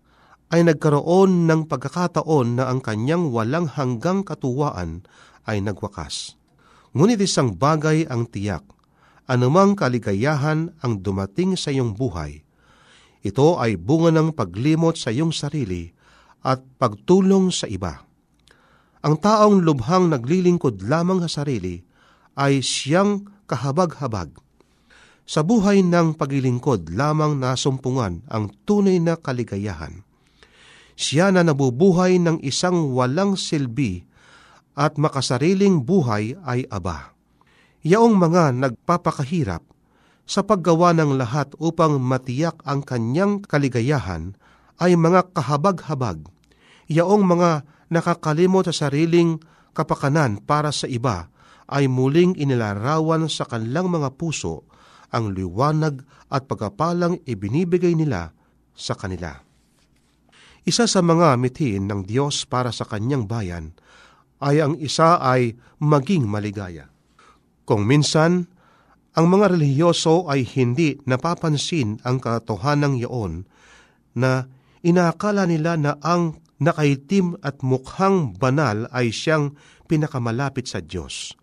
ay 0.53 0.61
nagkaroon 0.69 1.49
ng 1.49 1.65
pagkakataon 1.65 2.61
na 2.61 2.69
ang 2.69 2.85
kanyang 2.85 3.33
walang 3.33 3.65
hanggang 3.65 4.21
katuwaan 4.21 5.01
ay 5.49 5.65
nagwakas. 5.65 6.37
Ngunit 6.93 7.17
isang 7.17 7.57
bagay 7.57 8.05
ang 8.05 8.29
tiyak, 8.29 8.61
anumang 9.25 9.73
kaligayahan 9.73 10.69
ang 10.85 11.01
dumating 11.01 11.57
sa 11.57 11.73
iyong 11.73 11.97
buhay. 11.97 12.45
Ito 13.25 13.57
ay 13.57 13.81
bunga 13.81 14.13
ng 14.13 14.37
paglimot 14.37 15.01
sa 15.01 15.09
iyong 15.09 15.33
sarili 15.33 15.96
at 16.47 16.63
pagtulong 16.79 17.51
sa 17.51 17.67
iba. 17.67 18.07
Ang 19.03 19.19
taong 19.19 19.59
lubhang 19.59 20.07
naglilingkod 20.07 20.87
lamang 20.87 21.19
sa 21.27 21.43
sarili 21.43 21.83
ay 22.39 22.63
siyang 22.63 23.27
kahabag-habag. 23.51 24.31
Sa 25.27 25.43
buhay 25.43 25.83
ng 25.83 26.15
paglilingkod 26.15 26.95
lamang 26.95 27.35
nasumpungan 27.35 28.23
ang 28.31 28.47
tunay 28.63 29.03
na 29.03 29.19
kaligayahan. 29.19 30.07
Siya 30.95 31.35
na 31.35 31.43
nabubuhay 31.43 32.15
ng 32.15 32.39
isang 32.47 32.95
walang 32.95 33.35
silbi 33.35 34.07
at 34.79 34.95
makasariling 34.95 35.83
buhay 35.83 36.39
ay 36.47 36.63
aba. 36.71 37.11
Yaong 37.83 38.15
mga 38.15 38.55
nagpapakahirap 38.55 39.61
sa 40.23 40.47
paggawa 40.47 40.95
ng 40.95 41.19
lahat 41.19 41.51
upang 41.59 41.99
matiyak 41.99 42.57
ang 42.63 42.81
kanyang 42.81 43.43
kaligayahan 43.43 44.33
ay 44.79 44.95
mga 44.95 45.35
kahabag-habag 45.35 46.23
yaong 46.87 47.23
mga 47.23 47.51
nakakalimot 47.91 48.67
sa 48.71 48.87
sariling 48.87 49.39
kapakanan 49.71 50.43
para 50.43 50.73
sa 50.73 50.89
iba 50.89 51.29
ay 51.67 51.91
muling 51.91 52.35
inilarawan 52.39 53.27
sa 53.27 53.43
kanilang 53.43 53.91
mga 53.91 54.15
puso 54.15 54.67
ang 55.11 55.31
liwanag 55.31 56.03
at 56.27 56.47
pagkapalang 56.47 57.23
ibinibigay 57.23 57.95
nila 57.95 58.31
sa 58.75 58.95
kanila. 58.95 59.39
Isa 60.67 60.83
sa 60.83 60.99
mga 60.99 61.39
mithin 61.39 61.87
ng 61.87 62.03
Diyos 62.03 62.43
para 62.43 62.75
sa 62.75 62.83
kanyang 62.83 63.23
bayan 63.23 63.71
ay 64.43 64.59
ang 64.59 64.75
isa 64.75 65.15
ay 65.23 65.55
maging 65.79 66.27
maligaya. 66.27 66.91
Kung 67.63 67.87
minsan, 67.87 68.47
ang 69.17 69.25
mga 69.31 69.55
relihiyoso 69.55 70.27
ay 70.29 70.45
hindi 70.45 70.99
napapansin 71.07 72.03
ang 72.05 72.21
katotohanan 72.21 72.99
iyon 72.99 73.47
na 74.13 74.45
inaakala 74.85 75.49
nila 75.49 75.73
na 75.79 75.97
ang 76.03 76.37
nakaitim 76.57 77.37
at 77.45 77.61
mukhang 77.61 78.33
banal 78.37 78.89
ay 78.89 79.13
siyang 79.13 79.53
pinakamalapit 79.85 80.65
sa 80.65 80.81
Diyos. 80.81 81.33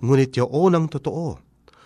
Ngunit 0.00 0.34
yun 0.36 0.74
ang 0.74 0.86
totoo. 0.90 1.38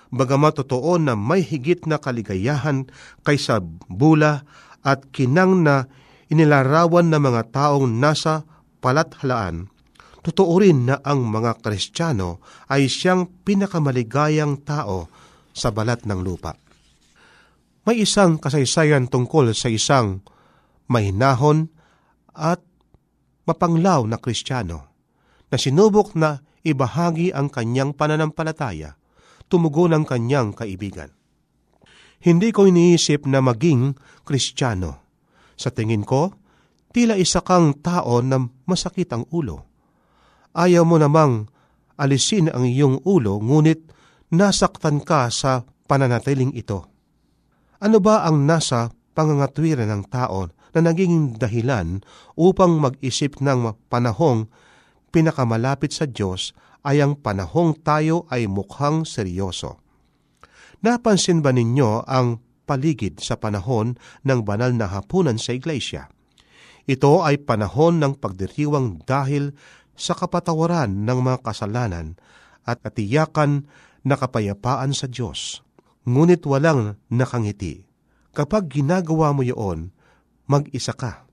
Bagamat 0.08 0.64
totoo 0.64 0.96
na 0.96 1.12
may 1.12 1.44
higit 1.44 1.84
na 1.84 2.00
kaligayahan 2.00 2.88
kaysa 3.22 3.60
bula 3.92 4.48
at 4.80 5.12
kinang 5.12 5.60
na 5.60 5.84
inilarawan 6.32 7.12
ng 7.12 7.20
mga 7.20 7.42
taong 7.52 8.00
nasa 8.00 8.48
palathalaan, 8.80 9.68
totoo 10.24 10.60
rin 10.60 10.88
na 10.88 10.96
ang 11.04 11.28
mga 11.28 11.60
Kristiyano 11.60 12.40
ay 12.72 12.88
siyang 12.88 13.44
pinakamaligayang 13.44 14.64
tao 14.64 15.12
sa 15.52 15.68
balat 15.72 16.08
ng 16.08 16.20
lupa. 16.24 16.56
May 17.88 18.04
isang 18.04 18.36
kasaysayan 18.36 19.08
tungkol 19.08 19.56
sa 19.56 19.72
isang 19.72 20.20
mahinahon 20.92 21.72
at 22.38 22.62
mapanglaw 23.50 24.06
na 24.06 24.22
Kristiyano 24.22 24.78
na 25.50 25.56
sinubok 25.58 26.14
na 26.14 26.38
ibahagi 26.62 27.34
ang 27.34 27.50
kanyang 27.50 27.98
pananampalataya, 27.98 28.94
tumugo 29.50 29.90
ng 29.90 30.06
kanyang 30.06 30.54
kaibigan. 30.54 31.10
Hindi 32.22 32.54
ko 32.54 32.70
iniisip 32.70 33.26
na 33.26 33.42
maging 33.42 33.98
Kristiyano. 34.22 35.02
Sa 35.58 35.74
tingin 35.74 36.06
ko, 36.06 36.38
Tila 36.88 37.20
isa 37.20 37.44
kang 37.44 37.76
tao 37.84 38.24
na 38.24 38.40
masakit 38.64 39.12
ang 39.12 39.28
ulo. 39.28 39.68
Ayaw 40.56 40.82
mo 40.88 40.96
namang 40.96 41.46
alisin 42.00 42.48
ang 42.48 42.64
iyong 42.64 43.04
ulo, 43.04 43.36
ngunit 43.38 43.92
nasaktan 44.32 45.04
ka 45.04 45.28
sa 45.28 45.68
pananatiling 45.86 46.56
ito. 46.56 46.88
Ano 47.78 48.00
ba 48.00 48.24
ang 48.24 48.48
nasa 48.48 48.90
pangangatwiran 49.18 49.90
ng 49.90 50.06
tao 50.06 50.46
na 50.78 50.80
naging 50.86 51.34
dahilan 51.42 52.06
upang 52.38 52.78
mag-isip 52.78 53.42
ng 53.42 53.74
panahong 53.90 54.46
pinakamalapit 55.10 55.90
sa 55.90 56.06
Diyos 56.06 56.54
ay 56.86 57.02
ang 57.02 57.18
panahong 57.18 57.74
tayo 57.82 58.30
ay 58.30 58.46
mukhang 58.46 59.02
seryoso. 59.02 59.82
Napansin 60.86 61.42
ba 61.42 61.50
ninyo 61.50 62.06
ang 62.06 62.38
paligid 62.62 63.18
sa 63.18 63.34
panahon 63.34 63.98
ng 64.22 64.40
banal 64.46 64.70
na 64.70 64.86
hapunan 64.86 65.34
sa 65.34 65.50
iglesia? 65.50 66.06
Ito 66.86 67.26
ay 67.26 67.42
panahon 67.42 67.98
ng 67.98 68.22
pagdiriwang 68.22 69.02
dahil 69.02 69.50
sa 69.98 70.14
kapatawaran 70.14 71.02
ng 71.02 71.18
mga 71.18 71.42
kasalanan 71.42 72.14
at 72.62 72.78
katiyakan 72.86 73.66
na 74.06 74.14
kapayapaan 74.14 74.94
sa 74.94 75.10
Diyos. 75.10 75.66
Ngunit 76.06 76.46
walang 76.46 76.94
nakangiti. 77.10 77.87
Kapag 78.36 78.68
ginagawa 78.68 79.32
mo 79.32 79.44
iyon, 79.44 79.92
mag-isa 80.48 80.92
ka. 80.96 81.28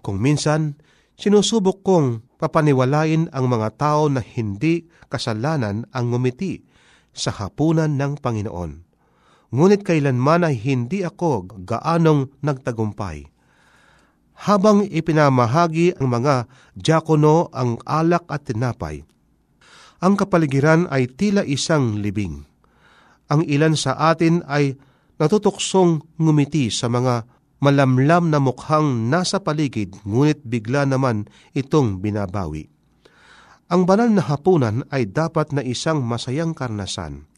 Kung 0.00 0.18
minsan, 0.18 0.80
sinusubok 1.20 1.84
kong 1.84 2.24
papaniwalain 2.40 3.28
ang 3.30 3.46
mga 3.46 3.68
tao 3.76 4.08
na 4.08 4.24
hindi 4.24 4.88
kasalanan 5.12 5.84
ang 5.92 6.04
ngumiti 6.10 6.64
sa 7.12 7.34
hapunan 7.34 7.98
ng 7.98 8.22
Panginoon. 8.22 8.72
Ngunit 9.50 9.82
kailanman 9.82 10.46
ay 10.46 10.56
hindi 10.56 11.02
ako 11.02 11.50
gaanong 11.66 12.30
nagtagumpay. 12.40 13.26
Habang 14.46 14.88
ipinamahagi 14.88 16.00
ang 16.00 16.08
mga 16.08 16.48
diakono 16.72 17.52
ang 17.52 17.76
alak 17.84 18.24
at 18.32 18.48
tinapay, 18.48 19.04
ang 20.00 20.16
kapaligiran 20.16 20.88
ay 20.88 21.12
tila 21.12 21.44
isang 21.44 22.00
libing. 22.00 22.48
Ang 23.28 23.44
ilan 23.44 23.76
sa 23.76 24.00
atin 24.08 24.40
ay 24.48 24.80
natutuksong 25.20 26.16
ngumiti 26.16 26.72
sa 26.72 26.88
mga 26.88 27.28
malamlam 27.60 28.32
na 28.32 28.40
mukhang 28.40 29.12
nasa 29.12 29.36
paligid 29.44 29.92
ngunit 30.08 30.40
bigla 30.48 30.88
naman 30.88 31.28
itong 31.52 32.00
binabawi. 32.00 32.72
Ang 33.70 33.84
banal 33.86 34.10
na 34.10 34.24
hapunan 34.24 34.82
ay 34.88 35.12
dapat 35.12 35.52
na 35.52 35.62
isang 35.62 36.02
masayang 36.02 36.56
karnasan. 36.56 37.28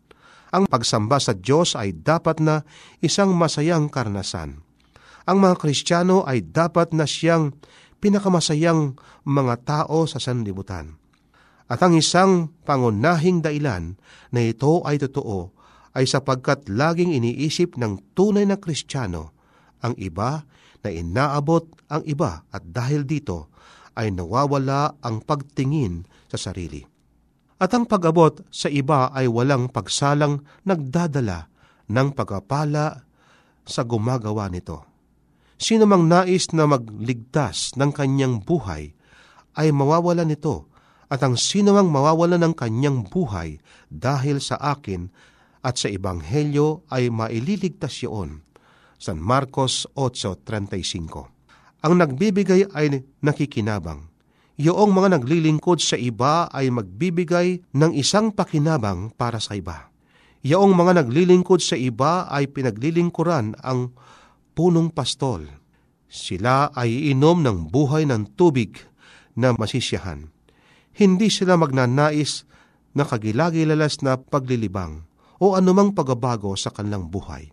Ang 0.55 0.65
pagsamba 0.71 1.19
sa 1.19 1.35
Diyos 1.37 1.75
ay 1.75 1.93
dapat 1.93 2.41
na 2.41 2.63
isang 3.03 3.35
masayang 3.35 3.91
karnasan. 3.91 4.63
Ang 5.29 5.37
mga 5.43 5.59
Kristiyano 5.61 6.25
ay 6.25 6.49
dapat 6.49 6.95
na 6.97 7.05
siyang 7.05 7.53
pinakamasayang 8.01 8.97
mga 9.27 9.55
tao 9.67 10.07
sa 10.09 10.23
sanlibutan. 10.23 10.97
At 11.69 11.81
ang 11.85 11.99
isang 11.99 12.53
pangunahing 12.65 13.41
dailan 13.45 13.97
na 14.33 14.41
ito 14.45 14.85
ay 14.85 15.01
totoo 15.03 15.62
ay 15.93 16.09
sapagkat 16.09 16.69
laging 16.73 17.13
iniisip 17.13 17.77
ng 17.77 18.17
tunay 18.17 18.49
na 18.49 18.57
Kristiyano 18.57 19.33
ang 19.85 19.95
iba 20.01 20.47
na 20.83 20.89
inaabot 20.91 21.69
ang 21.91 22.03
iba 22.09 22.43
at 22.51 22.63
dahil 22.65 23.05
dito 23.05 23.53
ay 23.95 24.09
nawawala 24.11 24.99
ang 25.05 25.21
pagtingin 25.21 26.09
sa 26.33 26.51
sarili. 26.51 26.81
At 27.63 27.71
ang 27.77 27.87
pag-abot 27.87 28.43
sa 28.51 28.67
iba 28.67 29.13
ay 29.15 29.31
walang 29.31 29.71
pagsalang 29.71 30.43
nagdadala 30.67 31.47
ng 31.87 32.09
pagkapala 32.17 33.07
sa 33.63 33.83
gumagawa 33.87 34.51
nito. 34.51 34.83
Sino 35.63 35.87
mang 35.87 36.11
nais 36.11 36.51
na 36.51 36.67
magligtas 36.67 37.79
ng 37.79 37.95
kanyang 37.95 38.43
buhay 38.43 38.99
ay 39.55 39.71
mawawala 39.71 40.27
nito 40.27 40.67
at 41.07 41.23
ang 41.23 41.39
sino 41.39 41.77
mang 41.77 41.93
mawawala 41.93 42.41
ng 42.41 42.57
kanyang 42.57 43.07
buhay 43.07 43.63
dahil 43.87 44.43
sa 44.43 44.59
akin 44.59 45.13
at 45.63 45.79
sa 45.79 45.89
Ebanghelyo 45.89 46.87
ay 46.91 47.09
maililigtas 47.09 48.03
yun. 48.03 48.43
San 48.99 49.19
Marcos 49.19 49.87
8.35 49.95 51.87
Ang 51.87 51.95
nagbibigay 51.99 52.71
ay 52.75 53.03
nakikinabang. 53.23 54.11
Yoong 54.59 54.93
mga 54.95 55.19
naglilingkod 55.19 55.81
sa 55.83 55.99
iba 55.99 56.47
ay 56.53 56.71
magbibigay 56.71 57.73
ng 57.73 57.93
isang 57.97 58.31
pakinabang 58.31 59.11
para 59.17 59.41
sa 59.43 59.57
iba. 59.59 59.91
Yoong 60.45 60.75
mga 60.75 61.03
naglilingkod 61.03 61.63
sa 61.63 61.75
iba 61.75 62.29
ay 62.31 62.51
pinaglilingkuran 62.51 63.59
ang 63.63 63.95
punong 64.55 64.93
pastol. 64.93 65.47
Sila 66.07 66.71
ay 66.77 67.11
inom 67.11 67.41
ng 67.41 67.73
buhay 67.73 68.05
ng 68.07 68.37
tubig 68.37 68.77
na 69.33 69.57
masisiyahan 69.57 70.29
hindi 70.97 71.33
sila 71.33 71.57
magnanais 71.57 72.45
na 72.93 73.09
kagilagilalas 73.09 74.05
na 74.05 74.21
paglilibang 74.21 75.09
o 75.43 75.59
anumang 75.59 75.91
pagbabago 75.91 76.55
sa 76.55 76.71
kanilang 76.71 77.11
buhay. 77.11 77.51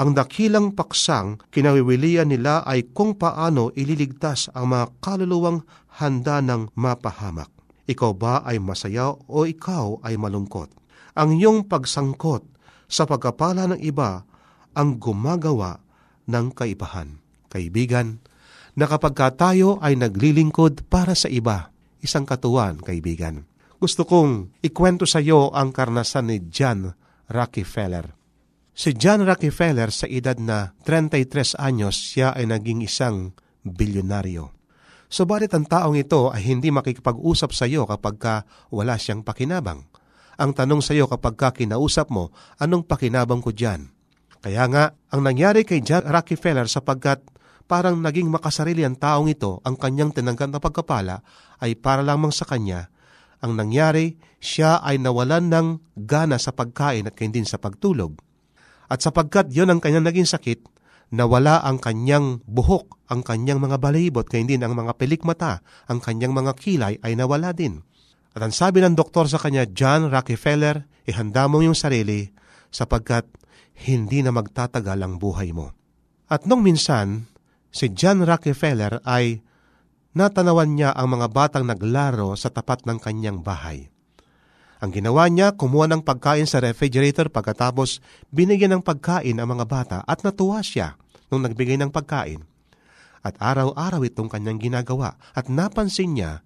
Ang 0.00 0.16
dakilang 0.16 0.72
paksang 0.72 1.36
kinawiwilian 1.52 2.32
nila 2.32 2.64
ay 2.64 2.88
kung 2.96 3.18
paano 3.20 3.74
ililigtas 3.76 4.48
ang 4.56 4.72
mga 4.72 4.86
kaluluwang 5.04 5.66
handa 6.00 6.40
ng 6.40 6.72
mapahamak. 6.78 7.50
Ikaw 7.84 8.12
ba 8.14 8.40
ay 8.46 8.62
masaya 8.62 9.12
o 9.12 9.44
ikaw 9.44 10.00
ay 10.06 10.16
malungkot? 10.16 10.70
Ang 11.18 11.36
iyong 11.36 11.66
pagsangkot 11.66 12.46
sa 12.86 13.04
pagkapala 13.04 13.68
ng 13.74 13.80
iba 13.82 14.22
ang 14.72 15.02
gumagawa 15.02 15.82
ng 16.30 16.54
kaibahan. 16.54 17.18
Kaibigan, 17.50 18.22
na 18.78 18.86
kapag 18.86 19.18
tayo 19.34 19.82
ay 19.82 19.98
naglilingkod 19.98 20.86
para 20.86 21.18
sa 21.18 21.26
iba, 21.26 21.74
isang 21.98 22.22
katuwan, 22.22 22.78
kaibigan. 22.78 23.47
Gusto 23.78 24.02
kong 24.02 24.58
ikwento 24.58 25.06
sa 25.06 25.22
iyo 25.22 25.54
ang 25.54 25.70
karnasan 25.70 26.34
ni 26.34 26.50
John 26.50 26.90
Rockefeller. 27.30 28.10
Si 28.74 28.90
John 28.90 29.22
Rockefeller 29.22 29.94
sa 29.94 30.10
edad 30.10 30.34
na 30.42 30.74
33 30.82 31.54
anyos, 31.54 31.94
siya 31.94 32.34
ay 32.34 32.50
naging 32.50 32.82
isang 32.82 33.38
bilyonaryo. 33.62 34.50
Subalit 35.06 35.54
ang 35.54 35.62
taong 35.62 35.94
ito 35.94 36.34
ay 36.34 36.50
hindi 36.50 36.74
makikipag-usap 36.74 37.54
sa 37.54 37.70
iyo 37.70 37.86
kapag 37.86 38.18
ka 38.18 38.34
wala 38.74 38.98
siyang 38.98 39.22
pakinabang. 39.22 39.86
Ang 40.42 40.50
tanong 40.58 40.82
sa 40.82 40.98
iyo 40.98 41.06
kapag 41.06 41.38
ka 41.38 41.54
kinausap 41.54 42.10
mo, 42.10 42.34
anong 42.58 42.82
pakinabang 42.82 43.38
ko 43.38 43.54
dyan? 43.54 43.94
Kaya 44.42 44.66
nga, 44.66 44.90
ang 45.14 45.22
nangyari 45.22 45.62
kay 45.62 45.86
John 45.86 46.02
Rockefeller 46.02 46.66
sapagkat 46.66 47.22
parang 47.70 48.02
naging 48.02 48.26
makasarili 48.26 48.82
ang 48.82 48.98
taong 48.98 49.30
ito, 49.30 49.62
ang 49.62 49.78
kanyang 49.78 50.10
tinanggap 50.10 50.50
na 50.50 50.58
pagkapala 50.58 51.22
ay 51.62 51.78
para 51.78 52.02
lamang 52.02 52.34
sa 52.34 52.42
kanya. 52.42 52.90
Ang 53.38 53.54
nangyari, 53.54 54.18
siya 54.42 54.82
ay 54.82 54.98
nawalan 54.98 55.50
ng 55.50 55.68
gana 55.94 56.38
sa 56.38 56.50
pagkain 56.50 57.06
at 57.06 57.14
hindi 57.22 57.42
sa 57.46 57.58
pagtulog. 57.58 58.18
At 58.88 59.04
sapagkat 59.04 59.52
yon 59.54 59.70
ang 59.70 59.80
kanyang 59.82 60.08
naging 60.08 60.26
sakit, 60.26 60.64
nawala 61.14 61.62
ang 61.62 61.78
kanyang 61.78 62.40
buhok, 62.44 62.98
ang 63.08 63.22
kanyang 63.22 63.60
mga 63.62 63.78
balibot, 63.78 64.26
kaya 64.26 64.42
hindi 64.42 64.58
ang 64.58 64.74
mga 64.74 64.96
pelikmata, 64.96 65.60
ang 65.86 66.02
kanyang 66.02 66.34
mga 66.34 66.52
kilay 66.58 66.94
ay 67.00 67.12
nawala 67.14 67.54
din. 67.54 67.84
At 68.34 68.44
ang 68.44 68.52
sabi 68.52 68.82
ng 68.84 68.96
doktor 68.96 69.26
sa 69.30 69.40
kanya, 69.40 69.64
John 69.68 70.12
Rockefeller, 70.12 70.84
ihanda 71.08 71.48
mo 71.48 71.64
yung 71.64 71.76
sarili 71.78 72.28
sapagkat 72.68 73.24
hindi 73.88 74.20
na 74.20 74.34
magtatagal 74.34 74.98
ang 74.98 75.16
buhay 75.16 75.54
mo. 75.54 75.72
At 76.28 76.44
nung 76.44 76.60
minsan, 76.60 77.30
si 77.72 77.88
John 77.94 78.20
Rockefeller 78.26 79.00
ay 79.06 79.40
natanawan 80.18 80.74
niya 80.74 80.90
ang 80.98 81.14
mga 81.14 81.30
batang 81.30 81.62
naglaro 81.62 82.34
sa 82.34 82.50
tapat 82.50 82.82
ng 82.82 82.98
kanyang 82.98 83.38
bahay. 83.38 83.86
Ang 84.82 84.90
ginawa 84.90 85.30
niya, 85.30 85.54
kumuha 85.54 85.86
ng 85.90 86.02
pagkain 86.02 86.46
sa 86.46 86.58
refrigerator 86.58 87.30
pagkatapos 87.30 88.02
binigyan 88.34 88.78
ng 88.78 88.82
pagkain 88.82 89.38
ang 89.38 89.54
mga 89.54 89.66
bata 89.66 89.98
at 90.02 90.26
natuwa 90.26 90.58
siya 90.58 90.98
nung 91.30 91.46
nagbigay 91.46 91.78
ng 91.78 91.94
pagkain. 91.94 92.42
At 93.22 93.38
araw-araw 93.38 94.02
itong 94.06 94.30
kanyang 94.30 94.58
ginagawa 94.58 95.18
at 95.34 95.46
napansin 95.46 96.18
niya 96.18 96.42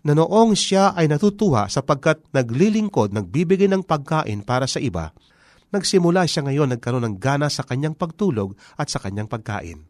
na 0.00 0.16
noong 0.16 0.56
siya 0.56 0.96
ay 0.96 1.08
natutuwa 1.08 1.68
sapagkat 1.68 2.24
naglilingkod, 2.32 3.12
nagbibigay 3.12 3.68
ng 3.68 3.84
pagkain 3.84 4.44
para 4.44 4.64
sa 4.64 4.80
iba, 4.80 5.12
nagsimula 5.72 6.24
siya 6.24 6.48
ngayon 6.48 6.72
nagkaroon 6.76 7.04
ng 7.04 7.16
gana 7.20 7.52
sa 7.52 7.64
kanyang 7.64 7.96
pagtulog 7.96 8.56
at 8.80 8.88
sa 8.88 9.00
kanyang 9.00 9.28
pagkain. 9.28 9.89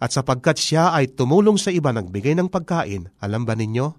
At 0.00 0.16
sapagkat 0.16 0.56
siya 0.56 0.96
ay 0.96 1.12
tumulong 1.12 1.60
sa 1.60 1.68
iba 1.68 1.92
nagbigay 1.92 2.32
ng 2.32 2.48
pagkain, 2.48 3.12
alam 3.20 3.44
ba 3.44 3.52
ninyo? 3.52 3.92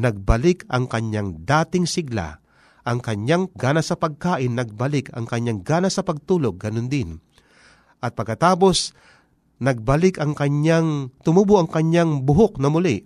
Nagbalik 0.00 0.64
ang 0.72 0.88
kanyang 0.88 1.44
dating 1.44 1.84
sigla, 1.84 2.40
ang 2.88 3.04
kanyang 3.04 3.52
gana 3.52 3.84
sa 3.84 4.00
pagkain, 4.00 4.56
nagbalik 4.56 5.12
ang 5.12 5.28
kanyang 5.28 5.60
gana 5.60 5.92
sa 5.92 6.00
pagtulog, 6.00 6.56
ganun 6.56 6.88
din. 6.88 7.20
At 8.00 8.16
pagkatapos, 8.16 8.96
nagbalik 9.60 10.16
ang 10.16 10.32
kanyang, 10.32 11.12
tumubo 11.20 11.60
ang 11.60 11.68
kanyang 11.68 12.24
buhok 12.24 12.56
na 12.56 12.72
muli, 12.72 13.04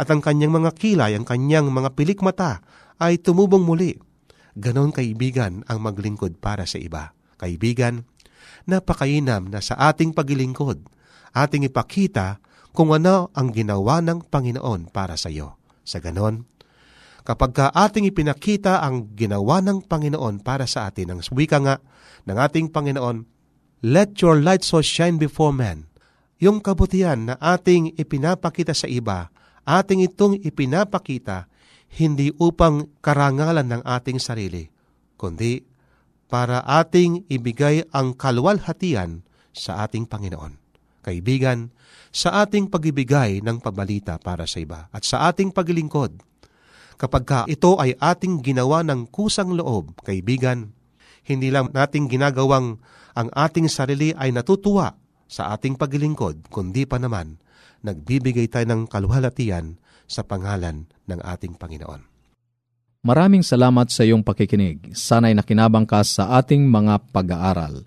at 0.00 0.08
ang 0.08 0.24
kanyang 0.24 0.56
mga 0.56 0.76
kilay, 0.80 1.12
ang 1.12 1.28
kanyang 1.28 1.68
mga 1.68 1.92
pilik 1.92 2.24
mata, 2.24 2.64
ay 2.96 3.20
tumubong 3.20 3.64
muli. 3.64 3.96
Ganon 4.56 4.92
kaibigan 4.92 5.60
ang 5.68 5.84
maglingkod 5.84 6.40
para 6.40 6.64
sa 6.64 6.80
iba. 6.80 7.12
Kaibigan, 7.36 8.08
napakainam 8.64 9.52
na 9.52 9.60
sa 9.60 9.76
ating 9.76 10.16
paglingkod, 10.16 10.95
ating 11.36 11.68
ipakita 11.68 12.40
kung 12.72 12.96
ano 12.96 13.28
ang 13.36 13.52
ginawa 13.52 14.00
ng 14.00 14.24
Panginoon 14.32 14.88
para 14.88 15.20
sa 15.20 15.28
iyo. 15.28 15.60
Sa 15.84 16.00
ganon, 16.00 16.48
kapag 17.28 17.52
ka 17.52 17.66
ating 17.76 18.08
ipinakita 18.08 18.80
ang 18.80 19.12
ginawa 19.12 19.60
ng 19.60 19.84
Panginoon 19.84 20.40
para 20.40 20.64
sa 20.64 20.88
atin, 20.88 21.12
ang 21.12 21.20
wika 21.36 21.60
nga 21.60 21.76
ng 22.24 22.36
ating 22.40 22.72
Panginoon, 22.72 23.36
Let 23.84 24.18
your 24.24 24.40
light 24.40 24.64
so 24.64 24.80
shine 24.80 25.20
before 25.20 25.52
men. 25.52 25.86
Yung 26.40 26.64
kabutihan 26.64 27.28
na 27.28 27.34
ating 27.38 27.94
ipinapakita 27.94 28.72
sa 28.72 28.88
iba, 28.88 29.28
ating 29.68 30.02
itong 30.10 30.40
ipinapakita 30.40 31.46
hindi 31.92 32.34
upang 32.40 32.90
karangalan 33.04 33.68
ng 33.68 33.82
ating 33.86 34.18
sarili, 34.18 34.68
kundi 35.14 35.62
para 36.26 36.66
ating 36.66 37.30
ibigay 37.30 37.86
ang 37.94 38.12
kalwalhatian 38.16 39.22
sa 39.54 39.86
ating 39.86 40.10
Panginoon. 40.10 40.65
Kaibigan, 41.06 41.70
sa 42.10 42.42
ating 42.42 42.66
pagibigay 42.66 43.38
ng 43.38 43.62
pabalita 43.62 44.18
para 44.18 44.42
sa 44.42 44.58
iba 44.58 44.90
at 44.90 45.06
sa 45.06 45.30
ating 45.30 45.54
paglingkod, 45.54 46.18
kapag 46.98 47.22
ka 47.22 47.40
ito 47.46 47.78
ay 47.78 47.94
ating 47.94 48.42
ginawa 48.42 48.82
ng 48.82 49.06
kusang 49.14 49.54
loob, 49.54 49.94
kaibigan, 50.02 50.74
hindi 51.22 51.54
lang 51.54 51.70
nating 51.70 52.10
ginagawang 52.10 52.82
ang 53.14 53.28
ating 53.30 53.70
sarili 53.70 54.10
ay 54.18 54.34
natutuwa 54.34 54.98
sa 55.30 55.54
ating 55.54 55.78
paglingkod, 55.78 56.50
kundi 56.50 56.90
pa 56.90 56.98
naman 56.98 57.38
nagbibigay 57.86 58.50
tayo 58.50 58.66
ng 58.66 58.90
kaluhalatian 58.90 59.78
sa 60.10 60.26
pangalan 60.26 60.90
ng 61.06 61.20
ating 61.22 61.54
Panginoon. 61.54 62.02
Maraming 63.06 63.46
salamat 63.46 63.86
sa 63.86 64.02
iyong 64.02 64.26
pakikinig. 64.26 64.90
Sana'y 64.90 65.30
nakinabang 65.38 65.86
ka 65.86 66.02
sa 66.02 66.42
ating 66.42 66.66
mga 66.66 67.06
pag-aaral. 67.14 67.86